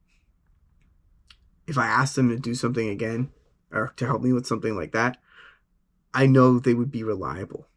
if 1.67 1.77
i 1.77 1.85
ask 1.85 2.15
them 2.15 2.29
to 2.29 2.35
do 2.35 2.55
something 2.55 2.89
again 2.89 3.29
or 3.71 3.93
to 3.95 4.07
help 4.07 4.23
me 4.23 4.33
with 4.33 4.47
something 4.47 4.75
like 4.75 4.91
that 4.91 5.17
i 6.13 6.25
know 6.25 6.59
they 6.59 6.73
would 6.73 6.91
be 6.91 7.03
reliable 7.03 7.67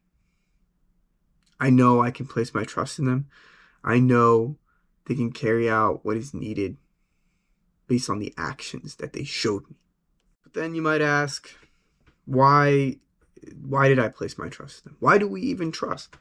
i 1.59 1.71
know 1.71 2.01
i 2.01 2.11
can 2.11 2.27
place 2.27 2.55
my 2.55 2.65
trust 2.65 2.99
in 2.99 3.05
them 3.07 3.27
i 3.85 3.99
know 3.99 4.57
they 5.07 5.15
can 5.15 5.33
carry 5.33 5.69
out 5.69 6.05
what 6.05 6.17
is 6.17 6.35
needed 6.35 6.77
based 7.87 8.09
on 8.09 8.19
the 8.19 8.33
actions 8.37 8.97
that 8.97 9.13
they 9.13 9.25
showed 9.25 9.69
me 9.69 9.77
but 10.43 10.55
then 10.55 10.75
you 10.75 10.83
might 10.83 11.03
ask 11.03 11.51
why 12.25 12.97
why 13.63 13.89
did 13.89 13.99
I 13.99 14.09
place 14.09 14.39
my 14.39 14.49
trust 14.49 14.85
in 14.85 14.91
them? 14.91 14.97
Why 15.01 15.19
do 15.19 15.27
we 15.27 15.41
even 15.43 15.73
trust? 15.73 16.17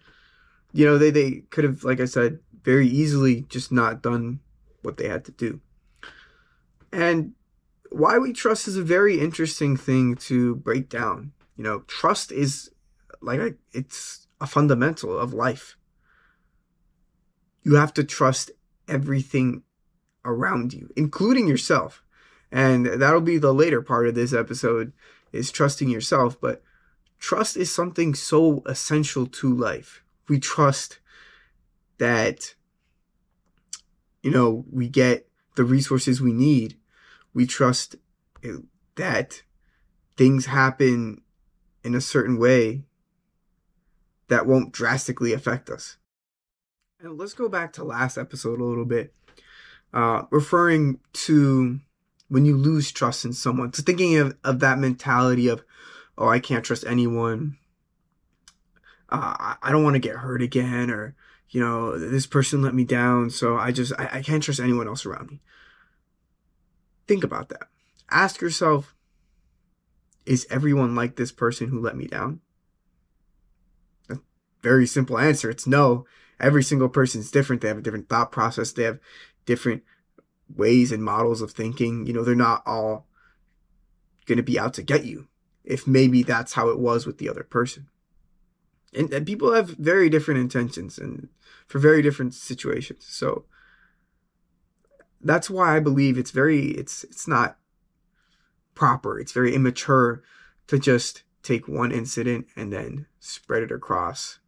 You 0.72 0.86
know, 0.86 0.98
they, 0.98 1.12
they 1.12 1.44
could 1.50 1.64
have, 1.64 1.84
like 1.84 2.00
I 2.00 2.06
said, 2.06 2.40
very 2.64 2.88
easily 2.88 3.42
just 3.42 3.72
not 3.72 4.02
done 4.02 4.40
what 4.82 4.98
they 4.98 5.08
had 5.08 5.26
to 5.26 5.32
do. 5.32 5.62
And 6.92 7.34
why 7.92 8.18
we 8.18 8.34
trust 8.34 8.68
is 8.68 8.78
a 8.78 8.84
very 8.84 9.20
interesting 9.20 9.76
thing 9.78 10.16
to 10.16 10.56
break 10.56 10.90
down. 10.90 11.34
You 11.60 11.66
know, 11.66 11.80
trust 11.88 12.32
is 12.32 12.72
like 13.22 13.58
it's 13.74 14.28
a 14.40 14.48
fundamental 14.48 15.20
of 15.20 15.34
life. 15.34 15.76
You 17.64 17.76
have 17.76 17.94
to 17.96 18.04
trust 18.06 18.52
everything 18.88 19.64
around 20.24 20.72
you, 20.72 20.90
including 20.96 21.50
yourself. 21.50 22.02
And 22.50 22.86
that'll 22.86 23.20
be 23.20 23.38
the 23.38 23.54
later 23.54 23.82
part 23.82 24.08
of 24.08 24.16
this 24.16 24.32
episode 24.32 24.94
is 25.34 25.52
trusting 25.52 25.90
yourself, 25.90 26.40
but 26.40 26.64
trust 27.20 27.58
is 27.58 27.70
something 27.70 28.16
so 28.16 28.64
essential 28.66 29.28
to 29.28 29.54
life. 29.54 30.02
We 30.30 30.40
trust 30.40 31.00
that, 31.98 32.56
you 34.24 34.32
know, 34.32 34.64
we 34.72 34.88
get 34.88 35.28
the 35.58 35.66
resources 35.66 36.22
we 36.22 36.32
need. 36.32 36.78
We 37.34 37.46
trust 37.46 37.98
eh, 38.46 38.60
that 38.96 39.44
things 40.16 40.46
happen 40.46 41.22
in 41.84 41.96
a 41.96 42.02
certain 42.02 42.38
way 42.38 42.84
that 44.28 44.46
won't 44.46 44.72
drastically 44.72 45.34
affect 45.34 45.70
us. 45.70 45.98
And 47.00 47.18
let's 47.18 47.34
go 47.34 47.50
back 47.50 47.74
to 47.74 47.84
last 47.84 48.18
episode 48.18 48.60
a 48.60 48.64
little 48.64 48.86
bit, 48.86 49.14
uh, 49.94 50.24
referring 50.32 51.00
to 51.14 51.80
when 52.28 52.46
you 52.46 52.56
lose 52.56 52.92
trust 52.92 53.26
in 53.26 53.34
someone. 53.34 53.74
So 53.74 53.84
thinking 53.84 54.18
of, 54.18 54.38
of 54.44 54.60
that 54.60 54.80
mentality 54.80 55.48
of, 55.48 55.64
oh, 56.18 56.28
I 56.28 56.40
can't 56.40 56.64
trust 56.64 56.86
anyone. 56.86 57.58
Uh, 59.10 59.56
I 59.62 59.72
don't 59.72 59.84
want 59.84 59.96
to 59.96 60.00
get 60.00 60.18
hurt 60.18 60.42
again, 60.42 60.92
or 60.92 61.16
you 61.50 61.60
know, 61.60 61.98
this 61.98 62.28
person 62.28 62.62
let 62.62 62.76
me 62.76 62.84
down, 62.84 63.32
so 63.32 63.58
I 63.58 63.72
just 63.72 63.92
I, 63.98 64.10
I 64.14 64.22
can't 64.22 64.44
trust 64.44 64.60
anyone 64.60 64.88
else 64.88 65.06
around 65.06 65.32
me. 65.32 65.40
Think 67.08 67.24
about 67.24 67.50
that. 67.50 67.70
Ask 68.12 68.40
yourself, 68.40 68.94
is 70.30 70.46
everyone 70.52 70.94
like 70.94 71.16
this 71.16 71.32
person 71.32 71.70
who 71.70 71.82
let 71.82 71.98
me 71.98 72.06
down? 72.06 72.40
A 74.12 74.18
very 74.62 74.86
simple 74.86 75.18
answer. 75.18 75.50
It's 75.50 75.66
no. 75.66 76.06
Every 76.40 76.62
single 76.62 76.88
person 76.88 77.20
is 77.22 77.32
different. 77.32 77.64
They 77.64 77.68
have 77.68 77.80
a 77.80 77.82
different 77.82 78.10
thought 78.10 78.32
process. 78.32 78.72
They 78.72 78.84
have 78.84 79.00
different 79.48 79.82
ways 80.56 80.92
and 80.92 81.04
models 81.04 81.42
of 81.42 81.52
thinking. 81.52 82.06
You 82.06 82.14
know, 82.14 82.24
they're 82.24 82.36
not 82.36 82.62
all 82.68 83.08
going 84.28 84.38
to 84.38 84.44
be 84.44 84.60
out 84.60 84.76
to 84.76 84.84
get 84.84 85.04
you 85.04 85.28
if 85.64 85.88
maybe 85.88 86.22
that's 86.22 86.54
how 86.54 86.70
it 86.70 86.78
was 86.78 87.08
with 87.08 87.18
the 87.18 87.28
other 87.28 87.44
person. 87.44 87.88
And, 88.94 89.12
and 89.12 89.26
people 89.26 89.54
have 89.54 89.70
very 89.72 90.12
different 90.12 90.42
intentions 90.42 91.00
and 91.00 91.30
for 91.66 91.80
very 91.80 92.04
different 92.04 92.36
situations. 92.36 93.04
So 93.10 93.46
that's 95.22 95.50
why 95.50 95.76
I 95.76 95.80
believe 95.80 96.20
it's 96.20 96.32
very 96.32 96.68
it's 96.68 97.04
it's 97.06 97.28
not 97.28 97.58
proper. 98.80 99.20
It's 99.20 99.32
very 99.32 99.54
immature 99.54 100.24
to 100.68 100.80
just 100.80 101.24
take 101.44 101.68
one 101.68 101.92
incident 101.92 102.48
and 102.56 102.72
then 102.72 103.06
spread 103.20 103.64
it 103.64 103.72
across 103.72 104.40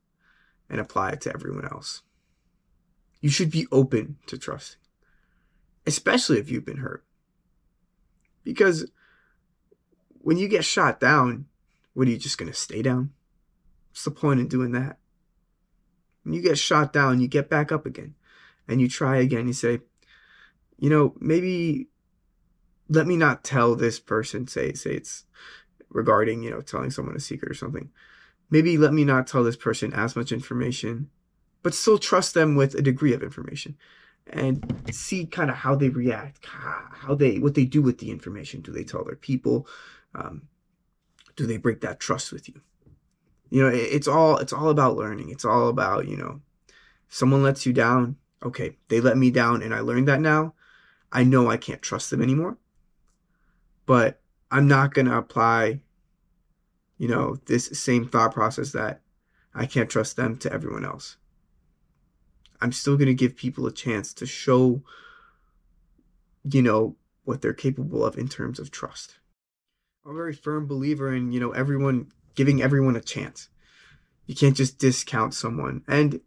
and 0.69 0.79
apply 0.79 1.11
it 1.11 1.21
to 1.21 1.33
everyone 1.33 1.65
else. 1.65 2.01
You 3.19 3.29
should 3.29 3.51
be 3.51 3.67
open 3.71 4.17
to 4.27 4.37
trusting 4.37 4.81
especially 5.85 6.39
if 6.39 6.49
you've 6.49 6.65
been 6.65 6.77
hurt. 6.77 7.03
Because 8.43 8.89
when 10.19 10.37
you 10.37 10.47
get 10.47 10.65
shot 10.65 10.99
down, 10.99 11.45
what 11.93 12.07
are 12.07 12.11
you 12.11 12.17
just 12.17 12.37
going 12.37 12.51
to 12.51 12.57
stay 12.57 12.81
down? 12.81 13.11
What's 13.89 14.03
the 14.03 14.11
point 14.11 14.39
in 14.39 14.47
doing 14.47 14.71
that? 14.71 14.97
When 16.23 16.33
you 16.33 16.41
get 16.41 16.57
shot 16.57 16.93
down, 16.93 17.19
you 17.19 17.27
get 17.27 17.49
back 17.49 17.71
up 17.71 17.85
again 17.85 18.15
and 18.67 18.79
you 18.79 18.87
try 18.87 19.17
again. 19.17 19.47
You 19.47 19.53
say, 19.53 19.79
you 20.77 20.89
know, 20.89 21.15
maybe 21.19 21.87
let 22.91 23.07
me 23.07 23.15
not 23.15 23.43
tell 23.43 23.73
this 23.73 23.99
person, 23.99 24.47
say, 24.47 24.73
say 24.73 24.91
it's 24.91 25.23
regarding, 25.89 26.43
you 26.43 26.51
know, 26.51 26.59
telling 26.59 26.91
someone 26.91 27.15
a 27.15 27.21
secret 27.21 27.49
or 27.49 27.55
something. 27.55 27.89
Maybe 28.49 28.77
let 28.77 28.93
me 28.93 29.05
not 29.05 29.27
tell 29.27 29.45
this 29.45 29.55
person 29.55 29.93
as 29.93 30.13
much 30.13 30.33
information, 30.33 31.09
but 31.63 31.73
still 31.73 31.97
trust 31.97 32.33
them 32.33 32.55
with 32.55 32.75
a 32.75 32.81
degree 32.81 33.13
of 33.13 33.23
information 33.23 33.77
and 34.27 34.89
see 34.91 35.25
kind 35.25 35.49
of 35.49 35.55
how 35.55 35.73
they 35.73 35.87
react, 35.87 36.45
how 36.45 37.15
they 37.15 37.39
what 37.39 37.55
they 37.55 37.63
do 37.63 37.81
with 37.81 37.99
the 37.99 38.11
information. 38.11 38.59
Do 38.59 38.73
they 38.73 38.83
tell 38.83 39.05
their 39.05 39.15
people? 39.15 39.67
Um, 40.13 40.43
do 41.37 41.47
they 41.47 41.57
break 41.57 41.79
that 41.81 42.01
trust 42.01 42.33
with 42.33 42.49
you? 42.49 42.59
You 43.49 43.63
know, 43.63 43.69
it, 43.69 43.77
it's 43.77 44.07
all 44.07 44.37
it's 44.37 44.53
all 44.53 44.69
about 44.69 44.97
learning. 44.97 45.29
It's 45.29 45.45
all 45.45 45.69
about 45.69 46.09
you 46.09 46.17
know, 46.17 46.41
someone 47.07 47.41
lets 47.41 47.65
you 47.65 47.71
down. 47.71 48.17
Okay, 48.43 48.75
they 48.89 48.99
let 48.99 49.17
me 49.17 49.31
down, 49.31 49.61
and 49.61 49.73
I 49.73 49.79
learned 49.79 50.09
that 50.09 50.19
now. 50.19 50.55
I 51.09 51.23
know 51.23 51.49
I 51.49 51.55
can't 51.57 51.81
trust 51.81 52.09
them 52.09 52.21
anymore, 52.21 52.57
but 53.85 54.21
I'm 54.49 54.67
not 54.67 54.93
gonna 54.93 55.17
apply, 55.17 55.81
you 56.97 57.07
know, 57.07 57.37
this 57.45 57.67
same 57.67 58.07
thought 58.07 58.33
process 58.33 58.71
that 58.71 59.01
I 59.53 59.65
can't 59.65 59.89
trust 59.89 60.15
them 60.15 60.37
to 60.37 60.51
everyone 60.51 60.85
else. 60.85 61.17
I'm 62.61 62.71
still 62.71 62.95
going 62.95 63.07
to 63.07 63.13
give 63.13 63.35
people 63.35 63.65
a 63.65 63.71
chance 63.71 64.13
to 64.13 64.25
show, 64.25 64.83
you 66.43 66.61
know, 66.61 66.95
what 67.23 67.41
they're 67.41 67.53
capable 67.53 68.05
of 68.05 68.17
in 68.17 68.27
terms 68.27 68.59
of 68.59 68.71
trust. 68.71 69.15
I'm 70.05 70.11
a 70.11 70.15
very 70.15 70.33
firm 70.33 70.67
believer 70.67 71.13
in, 71.13 71.31
you 71.31 71.39
know, 71.39 71.51
everyone 71.51 72.11
giving 72.35 72.61
everyone 72.61 72.95
a 72.95 73.01
chance. 73.01 73.49
You 74.25 74.35
can't 74.35 74.55
just 74.55 74.77
discount 74.77 75.33
someone. 75.33 75.83
And, 75.87 76.21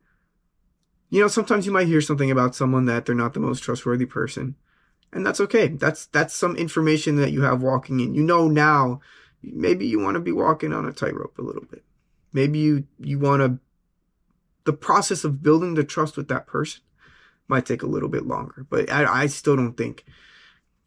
you 1.08 1.20
know, 1.20 1.28
sometimes 1.28 1.66
you 1.66 1.72
might 1.72 1.86
hear 1.86 2.00
something 2.00 2.30
about 2.30 2.54
someone 2.54 2.84
that 2.86 3.06
they're 3.06 3.14
not 3.14 3.34
the 3.34 3.40
most 3.40 3.62
trustworthy 3.62 4.06
person. 4.06 4.56
And 5.14 5.24
that's 5.24 5.40
okay. 5.40 5.68
That's 5.68 6.06
that's 6.06 6.34
some 6.34 6.56
information 6.56 7.16
that 7.16 7.30
you 7.30 7.42
have 7.42 7.62
walking 7.62 8.00
in. 8.00 8.14
You 8.14 8.24
know 8.24 8.48
now, 8.48 9.00
maybe 9.42 9.86
you 9.86 10.00
want 10.00 10.16
to 10.16 10.20
be 10.20 10.32
walking 10.32 10.72
on 10.72 10.84
a 10.84 10.92
tightrope 10.92 11.38
a 11.38 11.42
little 11.42 11.64
bit. 11.64 11.84
Maybe 12.32 12.58
you 12.58 12.84
you 12.98 13.20
want 13.20 13.40
to 13.40 13.58
the 14.64 14.72
process 14.72 15.22
of 15.24 15.42
building 15.42 15.74
the 15.74 15.84
trust 15.84 16.16
with 16.16 16.28
that 16.28 16.46
person 16.46 16.82
might 17.46 17.66
take 17.66 17.82
a 17.82 17.86
little 17.86 18.08
bit 18.08 18.26
longer. 18.26 18.66
But 18.68 18.90
I, 18.90 19.22
I 19.22 19.26
still 19.26 19.54
don't 19.54 19.76
think 19.76 20.04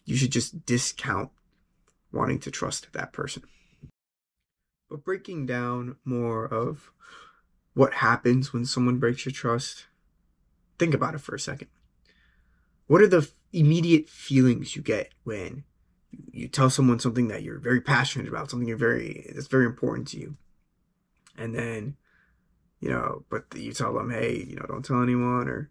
you 0.05 0.17
should 0.17 0.31
just 0.31 0.65
discount 0.65 1.29
wanting 2.11 2.39
to 2.39 2.51
trust 2.51 2.91
that 2.91 3.13
person. 3.13 3.43
But 4.89 5.05
breaking 5.05 5.45
down 5.45 5.97
more 6.03 6.45
of 6.45 6.91
what 7.75 7.95
happens 7.95 8.51
when 8.51 8.65
someone 8.65 8.97
breaks 8.97 9.25
your 9.25 9.33
trust, 9.33 9.85
think 10.79 10.93
about 10.93 11.13
it 11.13 11.21
for 11.21 11.35
a 11.35 11.39
second. 11.39 11.67
What 12.87 13.01
are 13.01 13.07
the 13.07 13.29
immediate 13.53 14.09
feelings 14.09 14.75
you 14.75 14.81
get 14.81 15.13
when 15.23 15.63
you 16.31 16.47
tell 16.47 16.69
someone 16.69 16.99
something 16.99 17.27
that 17.27 17.43
you're 17.43 17.59
very 17.59 17.81
passionate 17.81 18.27
about, 18.27 18.49
something 18.49 18.67
you're 18.67 18.77
very 18.77 19.29
that's 19.33 19.47
very 19.47 19.65
important 19.65 20.07
to 20.09 20.19
you, 20.19 20.37
and 21.37 21.53
then 21.53 21.97
you 22.79 22.89
know, 22.89 23.25
but 23.29 23.45
you 23.55 23.73
tell 23.73 23.93
them, 23.93 24.11
hey, 24.11 24.45
you 24.47 24.55
know, 24.55 24.65
don't 24.67 24.85
tell 24.85 25.01
anyone 25.01 25.49
or 25.49 25.69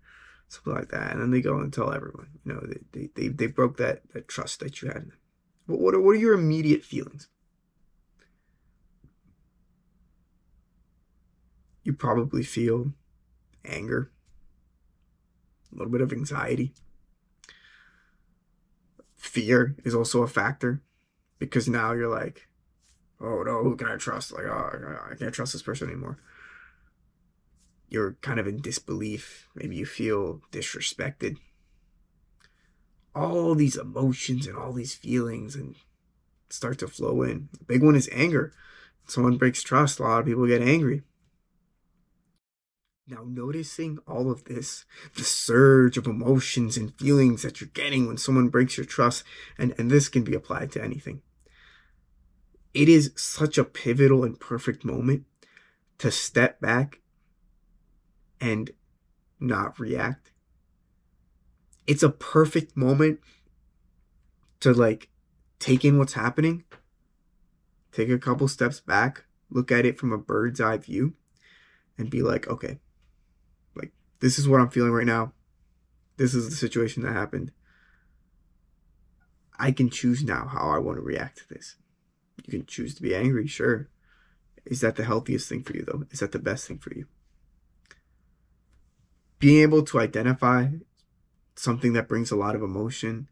something 0.48 0.74
like 0.74 0.90
that, 0.90 1.12
and 1.12 1.20
then 1.20 1.30
they 1.30 1.40
go 1.40 1.58
and 1.58 1.72
tell 1.72 1.92
everyone. 1.92 2.28
You 2.44 2.54
know, 2.54 2.60
they 2.92 3.08
they 3.14 3.28
they, 3.28 3.46
broke 3.46 3.76
that 3.78 4.02
that 4.12 4.28
trust 4.28 4.60
that 4.60 4.82
you 4.82 4.88
had. 4.88 5.10
What 5.66 5.80
what 5.80 5.94
are, 5.94 6.00
what 6.00 6.12
are 6.12 6.14
your 6.16 6.34
immediate 6.34 6.84
feelings? 6.84 7.28
you 11.86 11.92
probably 11.92 12.42
feel 12.42 12.92
anger, 13.64 14.10
a 15.72 15.76
little 15.76 15.92
bit 15.92 16.00
of 16.00 16.12
anxiety. 16.12 16.74
Fear 19.26 19.76
is 19.84 19.94
also 19.94 20.22
a 20.22 20.28
factor 20.28 20.82
because 21.38 21.68
now 21.68 21.92
you're 21.92 22.08
like, 22.08 22.46
oh 23.20 23.42
no, 23.42 23.62
who 23.64 23.76
can 23.76 23.88
I 23.88 23.96
trust? 23.96 24.32
Like, 24.32 24.46
oh, 24.46 24.98
I 25.10 25.16
can't 25.16 25.34
trust 25.34 25.52
this 25.52 25.62
person 25.62 25.88
anymore. 25.88 26.18
You're 27.88 28.12
kind 28.22 28.38
of 28.38 28.46
in 28.46 28.60
disbelief. 28.60 29.48
Maybe 29.54 29.76
you 29.76 29.84
feel 29.84 30.40
disrespected. 30.52 31.38
All 33.14 33.54
these 33.54 33.76
emotions 33.76 34.46
and 34.46 34.56
all 34.56 34.72
these 34.72 34.94
feelings 34.94 35.56
and 35.56 35.74
start 36.48 36.78
to 36.78 36.88
flow 36.88 37.22
in. 37.22 37.48
Big 37.66 37.82
one 37.82 37.96
is 37.96 38.08
anger. 38.12 38.52
someone 39.08 39.38
breaks 39.38 39.62
trust, 39.62 39.98
a 39.98 40.02
lot 40.04 40.20
of 40.20 40.26
people 40.26 40.46
get 40.46 40.62
angry. 40.62 41.02
Now, 43.08 43.22
noticing 43.24 43.98
all 44.06 44.30
of 44.30 44.44
this, 44.44 44.84
the 45.14 45.22
surge 45.22 45.96
of 45.96 46.06
emotions 46.06 46.76
and 46.76 46.92
feelings 46.98 47.42
that 47.42 47.60
you're 47.60 47.70
getting 47.72 48.06
when 48.06 48.16
someone 48.16 48.48
breaks 48.48 48.76
your 48.76 48.86
trust, 48.86 49.22
and, 49.56 49.74
and 49.78 49.90
this 49.90 50.08
can 50.08 50.24
be 50.24 50.34
applied 50.34 50.72
to 50.72 50.82
anything 50.82 51.22
it 52.76 52.90
is 52.90 53.10
such 53.16 53.56
a 53.56 53.64
pivotal 53.64 54.22
and 54.22 54.38
perfect 54.38 54.84
moment 54.84 55.24
to 55.96 56.10
step 56.10 56.60
back 56.60 57.00
and 58.38 58.70
not 59.40 59.80
react. 59.80 60.30
It's 61.86 62.02
a 62.02 62.10
perfect 62.10 62.76
moment 62.76 63.20
to 64.60 64.74
like 64.74 65.08
take 65.58 65.86
in 65.86 65.98
what's 65.98 66.12
happening, 66.12 66.64
take 67.92 68.10
a 68.10 68.18
couple 68.18 68.46
steps 68.46 68.80
back, 68.80 69.24
look 69.48 69.72
at 69.72 69.86
it 69.86 69.98
from 69.98 70.12
a 70.12 70.18
bird's 70.18 70.60
eye 70.60 70.76
view, 70.76 71.14
and 71.96 72.10
be 72.10 72.20
like, 72.20 72.46
okay, 72.46 72.78
this 74.20 74.38
is 74.38 74.48
what 74.48 74.60
I'm 74.60 74.70
feeling 74.70 74.92
right 74.92 75.06
now. 75.06 75.32
This 76.16 76.34
is 76.34 76.48
the 76.48 76.56
situation 76.56 77.02
that 77.02 77.12
happened. 77.12 77.52
I 79.58 79.72
can 79.72 79.90
choose 79.90 80.22
now 80.22 80.46
how 80.46 80.70
I 80.70 80.78
want 80.78 80.98
to 80.98 81.02
react 81.02 81.38
to 81.38 81.48
this. 81.48 81.76
You 82.44 82.50
can 82.50 82.66
choose 82.66 82.94
to 82.94 83.02
be 83.02 83.14
angry, 83.14 83.46
sure. 83.46 83.88
Is 84.64 84.80
that 84.80 84.96
the 84.96 85.04
healthiest 85.04 85.48
thing 85.48 85.62
for 85.62 85.74
you, 85.74 85.84
though? 85.86 86.04
Is 86.10 86.20
that 86.20 86.32
the 86.32 86.38
best 86.38 86.66
thing 86.66 86.78
for 86.78 86.92
you? 86.94 87.06
Being 89.38 89.62
able 89.62 89.82
to 89.84 90.00
identify 90.00 90.68
something 91.54 91.92
that 91.94 92.08
brings 92.08 92.30
a 92.30 92.36
lot 92.36 92.54
of 92.54 92.62
emotion 92.62 93.28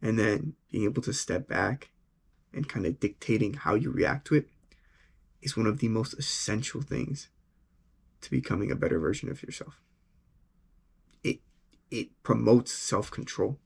and 0.00 0.18
then 0.18 0.54
being 0.70 0.84
able 0.84 1.02
to 1.02 1.12
step 1.12 1.48
back 1.48 1.90
and 2.52 2.68
kind 2.68 2.86
of 2.86 3.00
dictating 3.00 3.54
how 3.54 3.74
you 3.74 3.90
react 3.90 4.26
to 4.26 4.34
it 4.34 4.48
is 5.40 5.56
one 5.56 5.66
of 5.66 5.78
the 5.78 5.88
most 5.88 6.14
essential 6.14 6.82
things 6.82 7.28
to 8.20 8.30
becoming 8.30 8.70
a 8.70 8.76
better 8.76 8.98
version 8.98 9.30
of 9.30 9.42
yourself. 9.42 9.80
It 11.92 12.22
promotes 12.22 12.72
self-control. 12.72 13.58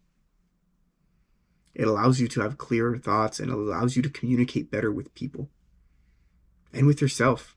It 1.77 1.87
allows 1.87 2.19
you 2.19 2.27
to 2.27 2.41
have 2.41 2.59
clearer 2.59 2.99
thoughts 2.99 3.39
and 3.39 3.53
allows 3.53 3.95
you 3.95 4.03
to 4.03 4.11
communicate 4.11 4.69
better 4.69 4.91
with 4.91 5.15
people 5.15 5.49
and 6.73 6.89
with 6.89 7.01
yourself. 7.01 7.57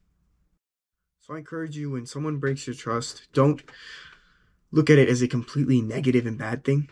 So 1.21 1.33
I 1.33 1.39
encourage 1.39 1.75
you 1.75 1.89
when 1.89 2.05
someone 2.05 2.37
breaks 2.37 2.67
your 2.67 2.75
trust, 2.75 3.29
don't 3.33 3.63
look 4.71 4.91
at 4.91 4.99
it 4.99 5.09
as 5.09 5.23
a 5.23 5.27
completely 5.27 5.81
negative 5.81 6.27
and 6.27 6.37
bad 6.37 6.63
thing. 6.63 6.87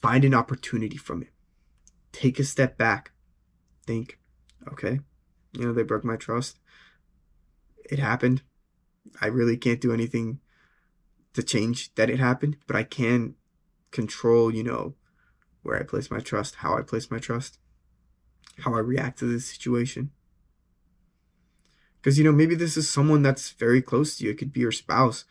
Find 0.00 0.24
an 0.24 0.32
opportunity 0.32 0.96
from 0.96 1.20
it. 1.20 1.32
Take 2.12 2.38
a 2.38 2.44
step 2.44 2.78
back. 2.78 3.10
Think, 3.86 4.18
okay, 4.72 5.00
you 5.52 5.66
know, 5.66 5.74
they 5.74 5.82
broke 5.82 6.04
my 6.04 6.16
trust. 6.16 6.58
It 7.84 7.98
happened. 7.98 8.40
I 9.20 9.26
really 9.26 9.58
can't 9.58 9.80
do 9.82 9.92
anything 9.92 10.40
to 11.36 11.42
change 11.42 11.94
that 11.96 12.08
it 12.08 12.18
happened, 12.18 12.56
but 12.66 12.76
I 12.76 12.82
can 12.82 13.34
control, 13.90 14.52
you 14.52 14.64
know, 14.64 14.94
where 15.62 15.78
I 15.78 15.82
place 15.82 16.10
my 16.10 16.18
trust, 16.18 16.56
how 16.56 16.78
I 16.78 16.80
place 16.80 17.10
my 17.10 17.18
trust, 17.18 17.58
how 18.60 18.74
I 18.74 18.78
react 18.78 19.18
to 19.18 19.26
this 19.26 19.46
situation. 19.46 20.12
Because, 22.00 22.16
you 22.16 22.24
know, 22.24 22.32
maybe 22.32 22.54
this 22.54 22.78
is 22.78 22.88
someone 22.88 23.20
that's 23.20 23.50
very 23.50 23.82
close 23.82 24.16
to 24.16 24.24
you. 24.24 24.30
It 24.30 24.38
could 24.38 24.52
be 24.52 24.60
your 24.60 24.72
spouse, 24.72 25.26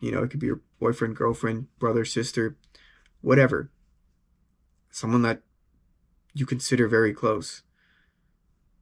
you 0.00 0.12
know, 0.12 0.22
it 0.22 0.28
could 0.28 0.40
be 0.40 0.48
your 0.48 0.60
boyfriend, 0.78 1.16
girlfriend, 1.16 1.68
brother, 1.78 2.04
sister, 2.04 2.58
whatever. 3.22 3.70
Someone 4.90 5.22
that 5.22 5.40
you 6.34 6.44
consider 6.44 6.88
very 6.88 7.14
close. 7.14 7.62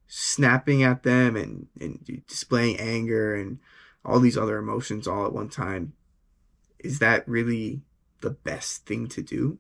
Snapping 0.09 0.83
at 0.83 1.05
them 1.05 1.37
and, 1.37 1.69
and 1.81 2.25
displaying 2.27 2.81
anger 2.81 3.37
and 3.37 3.61
all 4.05 4.19
these 4.19 4.37
other 4.37 4.59
emotions 4.59 5.07
all 5.07 5.27
at 5.27 5.33
one 5.33 5.49
time. 5.49 5.93
Is 6.83 6.99
that 6.99 7.27
really 7.29 7.83
the 8.21 8.31
best 8.31 8.87
thing 8.87 9.07
to 9.09 9.23
do? 9.23 9.59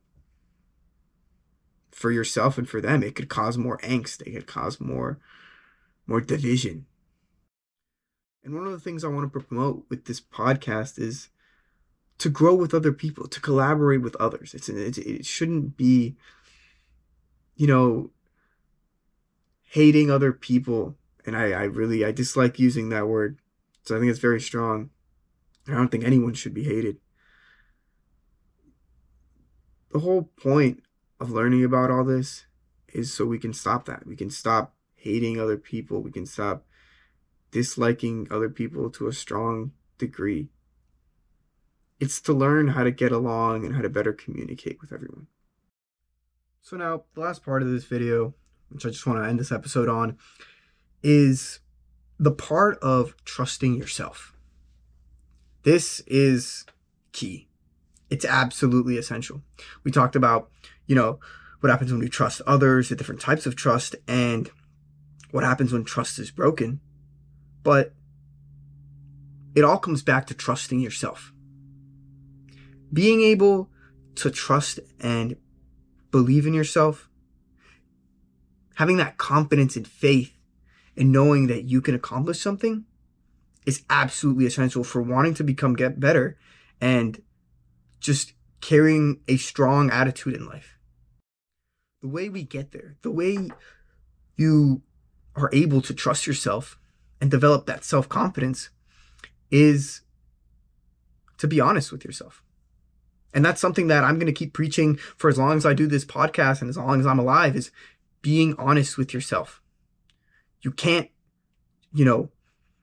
for 2.00 2.10
yourself 2.10 2.56
and 2.56 2.68
for 2.68 2.80
them. 2.80 3.02
It 3.02 3.14
could 3.14 3.28
cause 3.28 3.58
more 3.58 3.78
angst. 3.78 4.22
It 4.22 4.32
could 4.32 4.46
cause 4.46 4.80
more 4.80 5.18
more 6.06 6.20
division. 6.20 6.86
And 8.42 8.54
one 8.54 8.66
of 8.66 8.72
the 8.72 8.80
things 8.80 9.04
I 9.04 9.08
want 9.08 9.30
to 9.30 9.40
promote 9.40 9.84
with 9.90 10.06
this 10.06 10.20
podcast 10.20 10.98
is 10.98 11.28
to 12.18 12.30
grow 12.30 12.54
with 12.54 12.74
other 12.74 12.92
people, 12.92 13.28
to 13.28 13.40
collaborate 13.40 14.00
with 14.00 14.16
others. 14.16 14.54
It's, 14.54 14.68
it 14.68 15.26
shouldn't 15.26 15.76
be, 15.76 16.16
you 17.54 17.66
know, 17.66 18.10
hating 19.62 20.10
other 20.10 20.32
people. 20.32 20.96
And 21.26 21.36
I, 21.36 21.50
I 21.50 21.62
really 21.64 22.04
I 22.04 22.12
dislike 22.12 22.58
using 22.58 22.88
that 22.88 23.06
word. 23.06 23.38
So 23.84 23.94
I 23.94 24.00
think 24.00 24.10
it's 24.10 24.18
very 24.18 24.40
strong. 24.40 24.90
I 25.68 25.72
don't 25.72 25.88
think 25.88 26.04
anyone 26.04 26.34
should 26.34 26.54
be 26.54 26.64
hated. 26.64 26.96
The 29.90 30.00
whole 30.00 30.30
point 30.40 30.82
of 31.18 31.30
learning 31.30 31.64
about 31.64 31.90
all 31.90 32.04
this 32.04 32.46
is 32.88 33.12
so 33.12 33.24
we 33.24 33.38
can 33.38 33.52
stop 33.52 33.84
that. 33.86 34.06
We 34.06 34.16
can 34.16 34.30
stop 34.30 34.74
hating 34.94 35.40
other 35.40 35.56
people. 35.56 36.00
We 36.00 36.12
can 36.12 36.26
stop 36.26 36.64
disliking 37.50 38.28
other 38.30 38.48
people 38.48 38.90
to 38.90 39.08
a 39.08 39.12
strong 39.12 39.72
degree. 39.98 40.48
It's 41.98 42.20
to 42.22 42.32
learn 42.32 42.68
how 42.68 42.84
to 42.84 42.90
get 42.90 43.12
along 43.12 43.66
and 43.66 43.74
how 43.74 43.82
to 43.82 43.90
better 43.90 44.12
communicate 44.12 44.80
with 44.80 44.92
everyone. 44.92 45.26
So, 46.62 46.76
now 46.76 47.04
the 47.14 47.20
last 47.20 47.44
part 47.44 47.62
of 47.62 47.70
this 47.70 47.84
video, 47.84 48.34
which 48.70 48.86
I 48.86 48.90
just 48.90 49.06
want 49.06 49.22
to 49.22 49.28
end 49.28 49.38
this 49.38 49.52
episode 49.52 49.88
on, 49.88 50.16
is 51.02 51.60
the 52.18 52.30
part 52.30 52.78
of 52.78 53.14
trusting 53.24 53.76
yourself. 53.76 54.36
This 55.62 56.00
is 56.06 56.64
key. 57.12 57.49
It's 58.10 58.24
absolutely 58.24 58.98
essential. 58.98 59.42
We 59.84 59.90
talked 59.90 60.16
about 60.16 60.50
you 60.90 60.96
know, 60.96 61.20
what 61.60 61.70
happens 61.70 61.92
when 61.92 62.00
we 62.00 62.08
trust 62.08 62.42
others, 62.48 62.88
the 62.88 62.96
different 62.96 63.20
types 63.20 63.46
of 63.46 63.54
trust, 63.54 63.94
and 64.08 64.50
what 65.30 65.44
happens 65.44 65.72
when 65.72 65.84
trust 65.84 66.18
is 66.18 66.32
broken. 66.32 66.80
But 67.62 67.94
it 69.54 69.62
all 69.62 69.78
comes 69.78 70.02
back 70.02 70.26
to 70.26 70.34
trusting 70.34 70.80
yourself. 70.80 71.32
Being 72.92 73.20
able 73.20 73.70
to 74.16 74.32
trust 74.32 74.80
and 74.98 75.36
believe 76.10 76.44
in 76.44 76.54
yourself, 76.54 77.08
having 78.74 78.96
that 78.96 79.16
confidence 79.16 79.76
and 79.76 79.86
faith 79.86 80.36
and 80.96 81.12
knowing 81.12 81.46
that 81.46 81.66
you 81.66 81.80
can 81.80 81.94
accomplish 81.94 82.40
something 82.40 82.84
is 83.64 83.84
absolutely 83.88 84.46
essential 84.46 84.82
for 84.82 85.00
wanting 85.00 85.34
to 85.34 85.44
become 85.44 85.74
get 85.74 86.00
better 86.00 86.36
and 86.80 87.22
just 88.00 88.32
carrying 88.60 89.20
a 89.28 89.36
strong 89.36 89.90
attitude 89.90 90.34
in 90.34 90.46
life 90.46 90.78
the 92.00 92.08
way 92.08 92.28
we 92.28 92.42
get 92.42 92.72
there, 92.72 92.96
the 93.02 93.10
way 93.10 93.50
you 94.36 94.82
are 95.36 95.50
able 95.52 95.80
to 95.82 95.94
trust 95.94 96.26
yourself 96.26 96.78
and 97.20 97.30
develop 97.30 97.66
that 97.66 97.84
self 97.84 98.08
confidence 98.08 98.70
is 99.50 100.02
to 101.38 101.46
be 101.46 101.60
honest 101.60 101.92
with 101.92 102.04
yourself. 102.04 102.42
And 103.32 103.44
that's 103.44 103.60
something 103.60 103.86
that 103.88 104.02
I'm 104.02 104.16
going 104.16 104.26
to 104.26 104.32
keep 104.32 104.52
preaching 104.52 104.96
for 104.96 105.30
as 105.30 105.38
long 105.38 105.56
as 105.56 105.64
I 105.64 105.74
do 105.74 105.86
this 105.86 106.04
podcast 106.04 106.60
and 106.60 106.68
as 106.68 106.76
long 106.76 106.98
as 106.98 107.06
I'm 107.06 107.18
alive 107.18 107.54
is 107.54 107.70
being 108.22 108.54
honest 108.58 108.98
with 108.98 109.14
yourself. 109.14 109.62
You 110.62 110.72
can't, 110.72 111.08
you 111.92 112.04
know, 112.04 112.30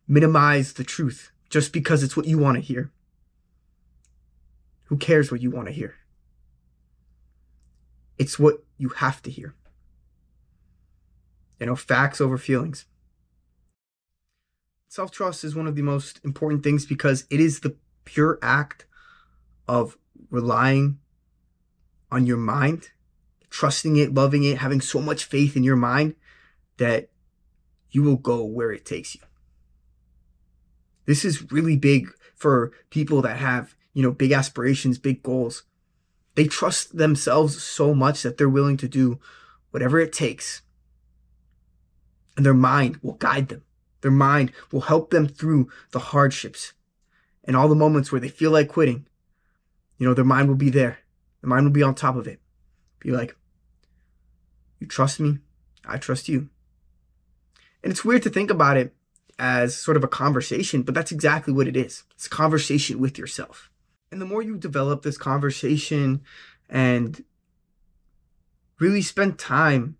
minimize 0.07 0.73
the 0.73 0.83
truth 0.83 1.31
just 1.49 1.73
because 1.73 2.01
it's 2.01 2.15
what 2.15 2.27
you 2.27 2.37
want 2.37 2.55
to 2.55 2.61
hear. 2.61 2.91
Who 4.87 4.97
cares 4.97 5.31
what 5.31 5.41
you 5.41 5.51
want 5.51 5.67
to 5.67 5.73
hear? 5.73 5.95
It's 8.17 8.39
what 8.39 8.63
you 8.77 8.89
have 8.89 9.21
to 9.23 9.31
hear. 9.31 9.53
You 11.59 11.67
know, 11.67 11.75
facts 11.75 12.21
over 12.21 12.37
feelings. 12.37 12.85
Self 14.87 15.11
trust 15.11 15.43
is 15.43 15.55
one 15.55 15.67
of 15.67 15.75
the 15.75 15.81
most 15.81 16.19
important 16.23 16.63
things 16.63 16.85
because 16.85 17.25
it 17.29 17.39
is 17.39 17.59
the 17.59 17.75
pure 18.05 18.39
act 18.41 18.85
of 19.67 19.97
relying 20.29 20.99
on 22.11 22.25
your 22.25 22.37
mind, 22.37 22.89
trusting 23.49 23.97
it, 23.97 24.13
loving 24.13 24.43
it, 24.43 24.59
having 24.59 24.81
so 24.81 25.01
much 25.01 25.25
faith 25.25 25.55
in 25.57 25.63
your 25.63 25.75
mind 25.75 26.15
that 26.77 27.09
you 27.91 28.03
will 28.03 28.15
go 28.15 28.43
where 28.43 28.71
it 28.71 28.85
takes 28.85 29.15
you. 29.15 29.21
This 31.05 31.25
is 31.25 31.51
really 31.51 31.77
big 31.77 32.09
for 32.35 32.71
people 32.89 33.21
that 33.23 33.37
have, 33.37 33.75
you 33.97 34.03
know, 34.03 34.11
big 34.11 34.31
aspirations, 34.31 34.99
big 34.99 35.23
goals. 35.23 35.63
They 36.35 36.45
trust 36.45 36.97
themselves 36.97 37.63
so 37.63 37.95
much 37.95 38.21
that 38.21 38.37
they're 38.37 38.47
willing 38.47 38.77
to 38.77 38.87
do 38.87 39.19
whatever 39.71 39.99
it 39.99 40.13
takes. 40.13 40.61
And 42.35 42.45
their 42.45 42.53
mind 42.53 42.97
will 42.97 43.13
guide 43.13 43.47
them. 43.47 43.63
Their 44.01 44.11
mind 44.11 44.51
will 44.71 44.81
help 44.81 45.09
them 45.09 45.27
through 45.27 45.71
the 45.93 46.13
hardships 46.13 46.73
and 47.43 47.55
all 47.55 47.67
the 47.67 47.73
moments 47.73 48.11
where 48.11 48.21
they 48.21 48.27
feel 48.27 48.51
like 48.51 48.67
quitting. 48.67 49.07
You 49.97 50.07
know, 50.07 50.13
their 50.13 50.23
mind 50.23 50.47
will 50.47 50.55
be 50.55 50.69
there. 50.69 50.99
Their 51.41 51.49
mind 51.49 51.65
will 51.65 51.71
be 51.71 51.81
on 51.81 51.95
top 51.95 52.15
of 52.15 52.27
it. 52.27 52.39
Be 52.99 53.09
like, 53.09 53.35
you 54.79 54.85
trust 54.85 55.19
me, 55.19 55.39
I 55.87 55.97
trust 55.97 56.29
you. 56.29 56.49
And 57.81 57.91
it's 57.91 58.05
weird 58.05 58.21
to 58.21 58.29
think 58.29 58.51
about 58.51 58.77
it 58.77 58.93
as 59.39 59.75
sort 59.75 59.97
of 59.97 60.03
a 60.03 60.07
conversation, 60.07 60.83
but 60.83 60.93
that's 60.93 61.11
exactly 61.11 61.51
what 61.51 61.67
it 61.67 61.75
is. 61.75 62.03
It's 62.13 62.27
a 62.27 62.29
conversation 62.29 62.99
with 62.99 63.17
yourself. 63.17 63.71
And 64.11 64.21
the 64.21 64.25
more 64.25 64.41
you 64.41 64.57
develop 64.57 65.01
this 65.01 65.17
conversation 65.17 66.21
and 66.69 67.23
really 68.79 69.01
spend 69.01 69.37
time 69.37 69.97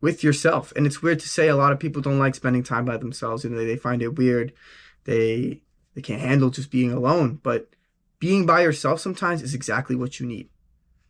with 0.00 0.22
yourself. 0.22 0.72
And 0.76 0.86
it's 0.86 1.02
weird 1.02 1.20
to 1.20 1.28
say 1.28 1.48
a 1.48 1.56
lot 1.56 1.72
of 1.72 1.80
people 1.80 2.02
don't 2.02 2.18
like 2.18 2.34
spending 2.34 2.62
time 2.62 2.84
by 2.84 2.98
themselves 2.98 3.44
and 3.44 3.56
they 3.56 3.76
find 3.76 4.02
it 4.02 4.16
weird. 4.16 4.52
They 5.04 5.62
they 5.94 6.02
can't 6.02 6.20
handle 6.20 6.50
just 6.50 6.70
being 6.70 6.92
alone, 6.92 7.40
but 7.42 7.70
being 8.18 8.46
by 8.46 8.62
yourself 8.62 9.00
sometimes 9.00 9.42
is 9.42 9.54
exactly 9.54 9.96
what 9.96 10.20
you 10.20 10.26
need. 10.26 10.48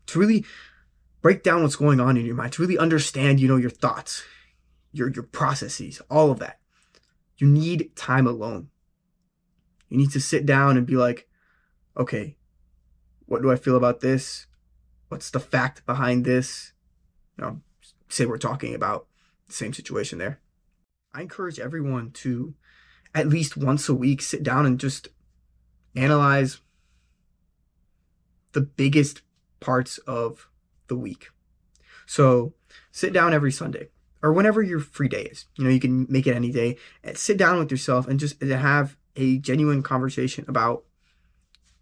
To 0.07 0.19
really 0.19 0.45
break 1.23 1.43
down 1.43 1.63
what's 1.63 1.77
going 1.77 2.01
on 2.01 2.17
in 2.17 2.27
your 2.27 2.35
mind, 2.35 2.53
to 2.53 2.63
really 2.63 2.79
understand, 2.79 3.41
you 3.41 3.49
know, 3.49 3.57
your 3.57 3.71
thoughts, 3.71 4.23
your 4.93 5.11
your 5.11 5.25
processes, 5.25 6.01
all 6.11 6.31
of 6.31 6.39
that. 6.39 6.61
You 7.39 7.49
need 7.49 7.97
time 7.97 8.29
alone. 8.29 8.69
You 9.89 9.99
need 9.99 10.13
to 10.13 10.21
sit 10.21 10.47
down 10.47 10.77
and 10.77 10.87
be 10.87 10.97
like, 10.97 11.27
okay, 11.97 12.37
what 13.27 13.43
do 13.43 13.51
I 13.51 13.57
feel 13.57 13.77
about 13.77 14.01
this? 14.01 14.47
What's 15.09 15.31
the 15.31 15.41
fact 15.41 15.87
behind 15.87 16.25
this? 16.25 16.73
You 17.39 17.45
know, 17.45 17.61
say 18.09 18.27
we're 18.27 18.39
talking 18.39 18.75
about 18.75 19.07
the 19.47 19.53
same 19.53 19.73
situation 19.73 20.19
there. 20.19 20.41
I 21.13 21.23
encourage 21.23 21.61
everyone 21.61 22.11
to 22.13 22.55
at 23.15 23.29
least 23.29 23.57
once 23.57 23.89
a 23.89 23.95
week 23.95 24.21
sit 24.21 24.43
down 24.43 24.67
and 24.67 24.81
just 24.81 25.09
analyze 25.95 26.61
the 28.53 28.61
biggest 28.61 29.23
parts 29.61 29.99
of 29.99 30.49
the 30.89 30.97
week. 30.97 31.29
So 32.07 32.55
sit 32.91 33.13
down 33.13 33.33
every 33.33 33.53
Sunday 33.53 33.89
or 34.23 34.33
whenever 34.33 34.63
your 34.63 34.81
free 34.81 35.09
day 35.09 35.23
is. 35.23 35.47
You 35.57 35.65
know, 35.65 35.71
you 35.71 35.81
can 35.81 36.07
make 36.09 36.27
it 36.27 36.35
any 36.35 36.51
day. 36.51 36.77
And 37.03 37.17
sit 37.17 37.37
down 37.37 37.59
with 37.59 37.71
yourself 37.71 38.09
and 38.09 38.19
just 38.19 38.43
have 38.43 38.97
a 39.17 39.39
genuine 39.39 39.83
conversation 39.83 40.45
about 40.49 40.85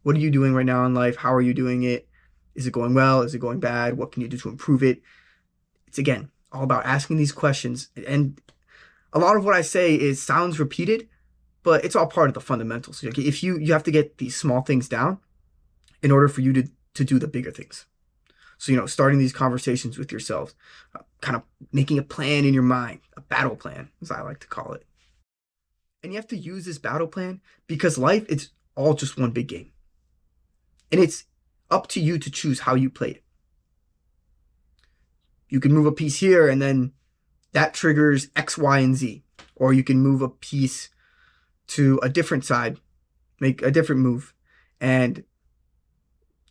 what 0.03 0.17
are 0.17 0.21
you 0.21 0.31
doing 0.31 0.55
right 0.55 0.67
now 0.67 0.85
in 0.85 0.95
life? 0.95 1.17
How 1.17 1.33
are 1.35 1.41
you 1.41 1.55
doing 1.55 1.83
it? 1.83 2.09
Is 2.55 2.67
it 2.67 2.73
going 2.73 2.95
well? 2.95 3.23
Is 3.23 3.35
it 3.35 3.39
going 3.39 3.61
bad? 3.61 3.97
What 3.97 4.13
can 4.13 4.23
you 4.23 4.29
do 4.29 4.37
to 4.39 4.49
improve 4.49 4.83
it? 4.83 5.03
It's 5.87 5.99
again 5.99 6.31
all 6.53 6.65
about 6.65 6.85
asking 6.85 7.17
these 7.17 7.33
questions. 7.33 7.89
And 8.07 8.41
a 9.13 9.19
lot 9.19 9.37
of 9.37 9.45
what 9.45 9.55
I 9.55 9.63
say 9.63 9.95
is 9.95 10.23
sounds 10.23 10.61
repeated, 10.61 11.09
but 11.63 11.85
it's 11.85 11.97
all 11.97 12.07
part 12.07 12.29
of 12.29 12.35
the 12.35 12.41
fundamentals. 12.41 13.03
If 13.03 13.43
you 13.43 13.59
you 13.59 13.73
have 13.73 13.85
to 13.85 13.91
get 13.91 14.19
these 14.19 14.37
small 14.37 14.63
things 14.63 14.89
down 14.89 15.19
in 16.03 16.11
order 16.11 16.29
for 16.29 16.41
you 16.41 16.53
to 16.53 16.69
to 16.95 17.05
do 17.05 17.19
the 17.19 17.29
bigger 17.29 17.51
things. 17.51 17.87
So, 18.63 18.71
you 18.71 18.79
know, 18.79 18.87
starting 18.87 19.19
these 19.19 19.33
conversations 19.33 19.99
with 19.99 20.13
yourself, 20.13 20.55
uh, 20.95 21.01
kind 21.21 21.35
of 21.35 21.43
making 21.73 21.99
a 21.99 22.03
plan 22.03 22.45
in 22.45 22.55
your 22.55 22.63
mind, 22.63 23.01
a 23.17 23.21
battle 23.21 23.57
plan, 23.57 23.91
as 24.01 24.13
I 24.13 24.21
like 24.21 24.39
to 24.39 24.47
call 24.47 24.73
it. 24.75 24.87
And 26.03 26.13
you 26.13 26.17
have 26.19 26.29
to 26.29 26.37
use 26.37 26.65
this 26.65 26.79
battle 26.79 27.09
plan 27.09 27.41
because 27.67 27.99
life, 27.99 28.25
it's 28.29 28.51
all 28.77 28.95
just 28.95 29.19
one 29.19 29.33
big 29.33 29.49
game. 29.49 29.73
And 30.93 31.01
it's 31.01 31.25
up 31.71 31.89
to 31.89 32.01
you 32.01 32.19
to 32.19 32.31
choose 32.31 32.61
how 32.61 32.75
you 32.75 32.91
play 32.91 33.11
it. 33.13 33.25
You 35.49 35.59
can 35.59 35.73
move 35.73 35.87
a 35.87 35.93
piece 35.93 36.21
here 36.21 36.49
and 36.49 36.63
then 36.63 36.93
that 37.53 37.75
triggers 37.75 38.29
X, 38.37 38.57
Y, 38.57 38.79
and 38.79 38.95
Z. 38.95 39.23
Or 39.57 39.73
you 39.73 39.85
can 39.85 39.99
move 39.99 40.23
a 40.23 40.29
piece 40.29 40.91
to 41.69 41.99
a 42.03 42.09
different 42.09 42.45
side, 42.45 42.79
make 43.41 43.63
a 43.63 43.71
different 43.71 44.01
move, 44.01 44.35
and 44.81 45.25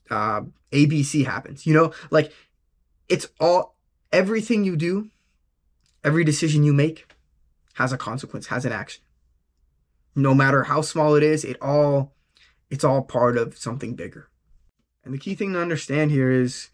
uh, 0.10 0.42
ABC 0.72 1.26
happens. 1.26 1.66
You 1.66 1.74
know, 1.74 1.94
like 2.10 2.32
it's 3.10 3.28
all, 3.40 3.76
everything 4.12 4.64
you 4.64 4.76
do, 4.76 5.10
every 6.04 6.24
decision 6.24 6.64
you 6.64 6.74
make 6.74 7.12
has 7.74 7.92
a 7.92 7.98
consequence, 7.98 8.48
has 8.48 8.66
an 8.66 8.72
action. 8.72 9.04
No 10.16 10.34
matter 10.34 10.64
how 10.64 10.82
small 10.82 11.16
it 11.16 11.24
is, 11.24 11.44
it 11.44 11.58
all, 11.62 12.14
it's 12.70 12.84
all 12.84 13.02
part 13.02 13.38
of 13.38 13.58
something 13.58 13.96
bigger. 13.96 14.30
And 15.04 15.14
the 15.14 15.18
key 15.18 15.36
thing 15.36 15.54
to 15.54 15.62
understand 15.62 16.12
here 16.12 16.32
is, 16.32 16.70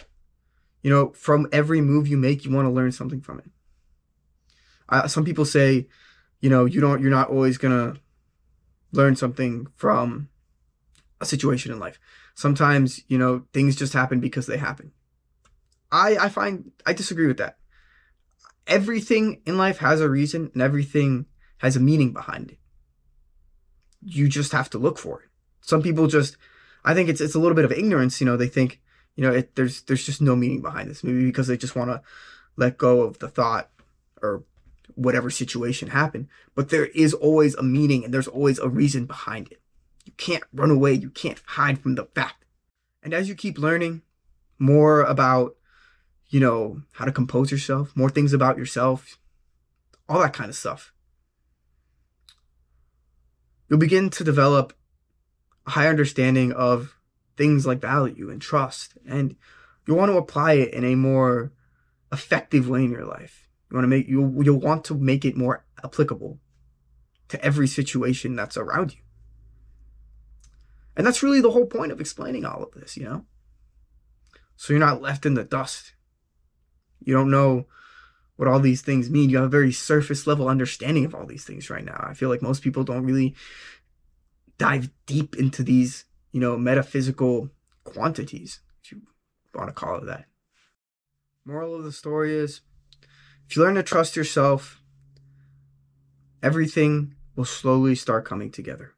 you 0.82 0.90
know, 0.90 1.12
from 1.12 1.48
every 1.52 1.82
move 1.82 2.08
you 2.08 2.18
make, 2.18 2.46
you 2.46 2.52
want 2.52 2.66
to 2.66 2.72
learn 2.72 2.92
something 2.92 3.22
from 3.22 3.40
it. 3.40 3.46
Uh, 4.90 5.08
some 5.08 5.26
people 5.26 5.46
say, 5.46 5.88
you 6.42 6.50
know, 6.50 6.66
you 6.66 6.82
don't, 6.82 7.02
you're 7.02 7.12
not 7.12 7.30
always 7.30 7.58
gonna 7.58 7.96
learn 8.92 9.16
something 9.16 9.68
from 9.76 10.30
a 11.20 11.26
situation 11.26 11.72
in 11.72 11.80
life. 11.80 12.00
Sometimes, 12.36 13.02
you 13.08 13.18
know, 13.18 13.46
things 13.54 13.76
just 13.76 13.94
happen 13.94 14.20
because 14.20 14.46
they 14.46 14.58
happen. 14.58 14.92
I 15.92 16.18
I 16.18 16.30
find 16.30 16.72
I 16.86 16.94
disagree 16.94 17.28
with 17.28 17.38
that. 17.38 17.58
Everything 18.66 19.42
in 19.46 19.58
life 19.58 19.78
has 19.80 20.02
a 20.02 20.10
reason 20.10 20.52
and 20.54 20.62
everything 20.62 21.26
has 21.60 21.76
a 21.76 21.80
meaning 21.80 22.12
behind 22.14 22.52
it. 22.52 22.60
You 24.04 24.28
just 24.28 24.52
have 24.52 24.70
to 24.72 24.78
look 24.78 24.98
for 24.98 25.22
it. 25.22 25.30
Some 25.62 25.82
people 25.82 26.08
just 26.08 26.38
I 26.88 26.94
think 26.94 27.10
it's 27.10 27.20
it's 27.20 27.36
a 27.36 27.40
little 27.40 27.54
bit 27.56 27.66
of 27.66 27.74
ignorance. 27.74 28.22
You 28.22 28.26
know, 28.26 28.38
they 28.38 28.48
think 28.48 28.80
you 29.18 29.24
know 29.24 29.34
it, 29.34 29.56
there's 29.56 29.82
there's 29.82 30.06
just 30.06 30.22
no 30.22 30.38
meaning 30.38 30.62
behind 30.62 30.90
this. 30.90 31.04
Maybe 31.04 31.26
because 31.26 31.48
they 31.48 31.58
just 31.58 31.76
want 31.76 31.90
to 31.92 32.02
let 32.56 32.78
go 32.78 33.02
of 33.02 33.20
the 33.20 33.28
thought 33.28 33.70
or 34.22 34.46
whatever 34.96 35.30
situation 35.30 35.90
happened. 35.90 36.30
But 36.56 36.70
there 36.70 36.86
is 36.86 37.14
always 37.14 37.56
a 37.56 37.62
meaning 37.62 38.06
and 38.06 38.14
there's 38.14 38.30
always 38.30 38.58
a 38.58 38.70
reason 38.70 39.06
behind 39.06 39.52
it. 39.52 39.60
You 40.06 40.14
can't 40.14 40.46
run 40.54 40.72
away. 40.72 40.94
You 40.94 41.10
can't 41.10 41.42
hide 41.46 41.80
from 41.80 41.96
the 41.96 42.06
fact. 42.06 42.46
And 43.04 43.14
as 43.14 43.28
you 43.28 43.36
keep 43.36 43.60
learning 43.60 44.02
more 44.58 45.02
about, 45.02 45.58
you 46.30 46.40
know, 46.40 46.84
how 46.94 47.04
to 47.04 47.12
compose 47.12 47.52
yourself, 47.52 47.94
more 47.98 48.10
things 48.10 48.32
about 48.32 48.58
yourself, 48.58 49.18
all 50.08 50.22
that 50.22 50.34
kind 50.34 50.50
of 50.50 50.56
stuff, 50.56 50.94
you'll 53.70 53.78
begin 53.78 54.10
to 54.12 54.24
develop 54.24 54.74
high 55.68 55.88
understanding 55.88 56.52
of 56.54 56.96
things 57.36 57.66
like 57.66 57.80
value 57.80 58.30
and 58.30 58.42
trust. 58.42 58.98
And 59.08 59.36
you 59.86 59.94
want 59.94 60.12
to 60.12 60.18
apply 60.18 60.54
it 60.54 60.74
in 60.74 60.84
a 60.84 60.96
more 60.96 61.52
effective 62.12 62.70
way 62.70 62.84
in 62.84 62.92
your 62.92 63.06
life. 63.06 63.48
You 63.70 63.76
want 63.76 63.84
to 63.84 63.90
make 63.90 64.08
you 64.08 64.42
you'll 64.42 64.60
want 64.60 64.86
to 64.86 64.96
make 64.96 65.26
it 65.26 65.36
more 65.36 65.66
applicable 65.84 66.40
to 67.28 67.44
every 67.44 67.68
situation 67.68 68.36
that's 68.36 68.58
around 68.58 68.94
you. 68.94 69.02
And 70.96 71.06
that's 71.06 71.22
really 71.22 71.42
the 71.42 71.52
whole 71.52 71.66
point 71.66 71.92
of 71.92 72.02
explaining 72.02 72.46
all 72.46 72.64
of 72.64 72.72
this, 72.72 72.98
you 72.98 73.04
know? 73.04 73.26
So 74.56 74.74
you're 74.74 74.80
not 74.80 75.02
left 75.02 75.26
in 75.26 75.36
the 75.36 75.44
dust. 75.44 75.94
You 77.04 77.14
don't 77.14 77.30
know 77.30 77.68
what 78.38 78.48
all 78.48 78.60
these 78.60 78.82
things 78.82 79.10
mean. 79.10 79.30
You 79.30 79.38
have 79.38 79.46
a 79.46 79.50
very 79.50 79.72
surface 79.72 80.26
level 80.26 80.48
understanding 80.48 81.06
of 81.06 81.14
all 81.14 81.26
these 81.28 81.44
things 81.44 81.70
right 81.70 81.86
now. 81.86 82.04
I 82.08 82.14
feel 82.14 82.30
like 82.30 82.42
most 82.42 82.64
people 82.64 82.84
don't 82.84 83.04
really 83.04 83.36
dive 84.58 84.90
deep 85.06 85.36
into 85.36 85.64
these, 85.64 86.06
you 86.32 86.40
know, 86.40 86.58
metaphysical 86.58 87.50
quantities, 87.84 88.60
if 88.84 88.92
you 88.92 89.02
want 89.54 89.70
to 89.70 89.74
call 89.74 89.98
it 89.98 90.06
that. 90.06 90.26
Moral 91.46 91.76
of 91.76 91.84
the 91.84 91.92
story 91.92 92.36
is 92.36 92.62
if 93.48 93.56
you 93.56 93.62
learn 93.62 93.76
to 93.76 93.84
trust 93.84 94.16
yourself, 94.16 94.82
everything 96.44 97.16
will 97.36 97.46
slowly 97.46 97.96
start 97.96 98.26
coming 98.26 98.52
together. 98.52 98.94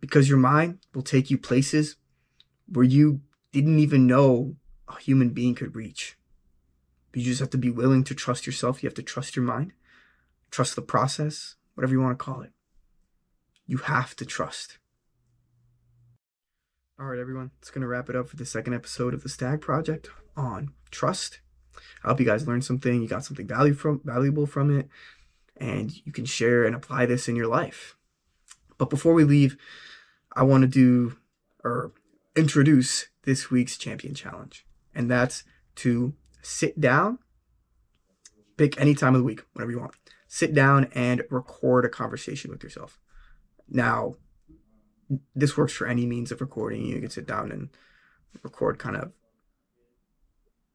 Because 0.00 0.28
your 0.28 0.38
mind 0.38 0.78
will 0.94 1.02
take 1.02 1.30
you 1.30 1.36
places 1.36 1.96
where 2.66 2.84
you 2.84 3.20
didn't 3.52 3.78
even 3.78 4.06
know 4.06 4.56
a 4.88 4.98
human 4.98 5.30
being 5.30 5.54
could 5.54 5.74
reach. 5.74 6.16
You 7.14 7.24
just 7.24 7.40
have 7.40 7.50
to 7.50 7.58
be 7.58 7.70
willing 7.70 8.04
to 8.04 8.14
trust 8.14 8.46
yourself. 8.46 8.82
You 8.82 8.86
have 8.86 8.94
to 8.94 9.02
trust 9.02 9.34
your 9.34 9.44
mind, 9.44 9.72
trust 10.52 10.76
the 10.76 10.82
process, 10.82 11.56
whatever 11.74 11.92
you 11.92 12.00
want 12.00 12.16
to 12.16 12.24
call 12.24 12.42
it. 12.42 12.52
You 13.68 13.76
have 13.76 14.16
to 14.16 14.24
trust. 14.24 14.78
All 16.98 17.04
right, 17.04 17.18
everyone, 17.18 17.50
it's 17.60 17.70
going 17.70 17.82
to 17.82 17.86
wrap 17.86 18.08
it 18.08 18.16
up 18.16 18.30
for 18.30 18.36
the 18.36 18.46
second 18.46 18.72
episode 18.72 19.12
of 19.12 19.22
the 19.22 19.28
Stag 19.28 19.60
Project 19.60 20.08
on 20.34 20.72
trust. 20.90 21.40
I 22.02 22.08
hope 22.08 22.18
you 22.18 22.24
guys 22.24 22.48
learned 22.48 22.64
something, 22.64 23.02
you 23.02 23.08
got 23.08 23.26
something 23.26 23.46
value 23.46 23.74
from, 23.74 24.00
valuable 24.02 24.46
from 24.46 24.76
it, 24.76 24.88
and 25.58 25.92
you 26.06 26.12
can 26.12 26.24
share 26.24 26.64
and 26.64 26.74
apply 26.74 27.04
this 27.04 27.28
in 27.28 27.36
your 27.36 27.46
life. 27.46 27.94
But 28.78 28.88
before 28.88 29.12
we 29.12 29.24
leave, 29.24 29.58
I 30.32 30.44
want 30.44 30.62
to 30.62 30.66
do 30.66 31.18
or 31.62 31.92
introduce 32.34 33.08
this 33.24 33.50
week's 33.50 33.76
champion 33.76 34.14
challenge, 34.14 34.64
and 34.94 35.10
that's 35.10 35.44
to 35.76 36.14
sit 36.40 36.80
down, 36.80 37.18
pick 38.56 38.80
any 38.80 38.94
time 38.94 39.14
of 39.14 39.20
the 39.20 39.26
week, 39.26 39.42
whatever 39.52 39.72
you 39.72 39.80
want, 39.80 39.94
sit 40.26 40.54
down 40.54 40.88
and 40.94 41.22
record 41.28 41.84
a 41.84 41.90
conversation 41.90 42.50
with 42.50 42.64
yourself 42.64 42.98
Now, 43.68 44.14
this 45.34 45.56
works 45.56 45.72
for 45.72 45.86
any 45.86 46.06
means 46.06 46.32
of 46.32 46.40
recording. 46.40 46.84
You 46.84 47.00
can 47.00 47.10
sit 47.10 47.26
down 47.26 47.50
and 47.50 47.70
record 48.42 48.78
kind 48.78 48.96
of 48.96 49.12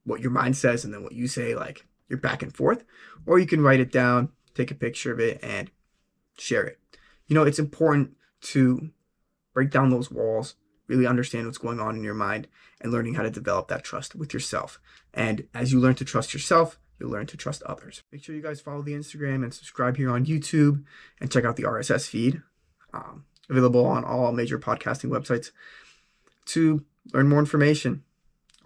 what 0.03 0.21
your 0.21 0.31
mind 0.31 0.57
says 0.57 0.83
and 0.83 0.93
then 0.93 1.03
what 1.03 1.13
you 1.13 1.27
say, 1.27 1.55
like 1.55 1.85
you're 2.09 2.19
back 2.19 2.43
and 2.43 2.53
forth, 2.55 2.83
or 3.25 3.39
you 3.39 3.45
can 3.45 3.61
write 3.61 3.79
it 3.79 3.91
down, 3.91 4.29
take 4.53 4.71
a 4.71 4.75
picture 4.75 5.11
of 5.11 5.19
it, 5.19 5.39
and 5.41 5.71
share 6.37 6.63
it. 6.63 6.79
You 7.27 7.35
know, 7.35 7.43
it's 7.43 7.59
important 7.59 8.15
to 8.41 8.89
break 9.53 9.69
down 9.69 9.89
those 9.89 10.11
walls, 10.11 10.55
really 10.87 11.07
understand 11.07 11.45
what's 11.45 11.57
going 11.57 11.79
on 11.79 11.95
in 11.95 12.03
your 12.03 12.13
mind, 12.13 12.47
and 12.81 12.91
learning 12.91 13.13
how 13.13 13.23
to 13.23 13.29
develop 13.29 13.69
that 13.69 13.83
trust 13.83 14.15
with 14.15 14.33
yourself. 14.33 14.79
And 15.13 15.47
as 15.53 15.71
you 15.71 15.79
learn 15.79 15.95
to 15.95 16.05
trust 16.05 16.33
yourself, 16.33 16.79
you'll 16.99 17.11
learn 17.11 17.27
to 17.27 17.37
trust 17.37 17.63
others. 17.63 18.03
Make 18.11 18.23
sure 18.23 18.35
you 18.35 18.41
guys 18.41 18.61
follow 18.61 18.81
the 18.81 18.93
Instagram 18.93 19.43
and 19.43 19.53
subscribe 19.53 19.97
here 19.97 20.11
on 20.11 20.25
YouTube 20.25 20.83
and 21.21 21.31
check 21.31 21.45
out 21.45 21.55
the 21.55 21.63
RSS 21.63 22.07
feed, 22.07 22.41
um, 22.93 23.25
available 23.49 23.85
on 23.85 24.03
all 24.03 24.31
major 24.31 24.59
podcasting 24.59 25.09
websites 25.09 25.51
to 26.45 26.83
learn 27.13 27.29
more 27.29 27.39
information. 27.39 28.03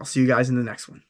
I'll 0.00 0.06
see 0.06 0.20
you 0.20 0.26
guys 0.26 0.48
in 0.48 0.56
the 0.56 0.62
next 0.62 0.88
one. 0.88 1.02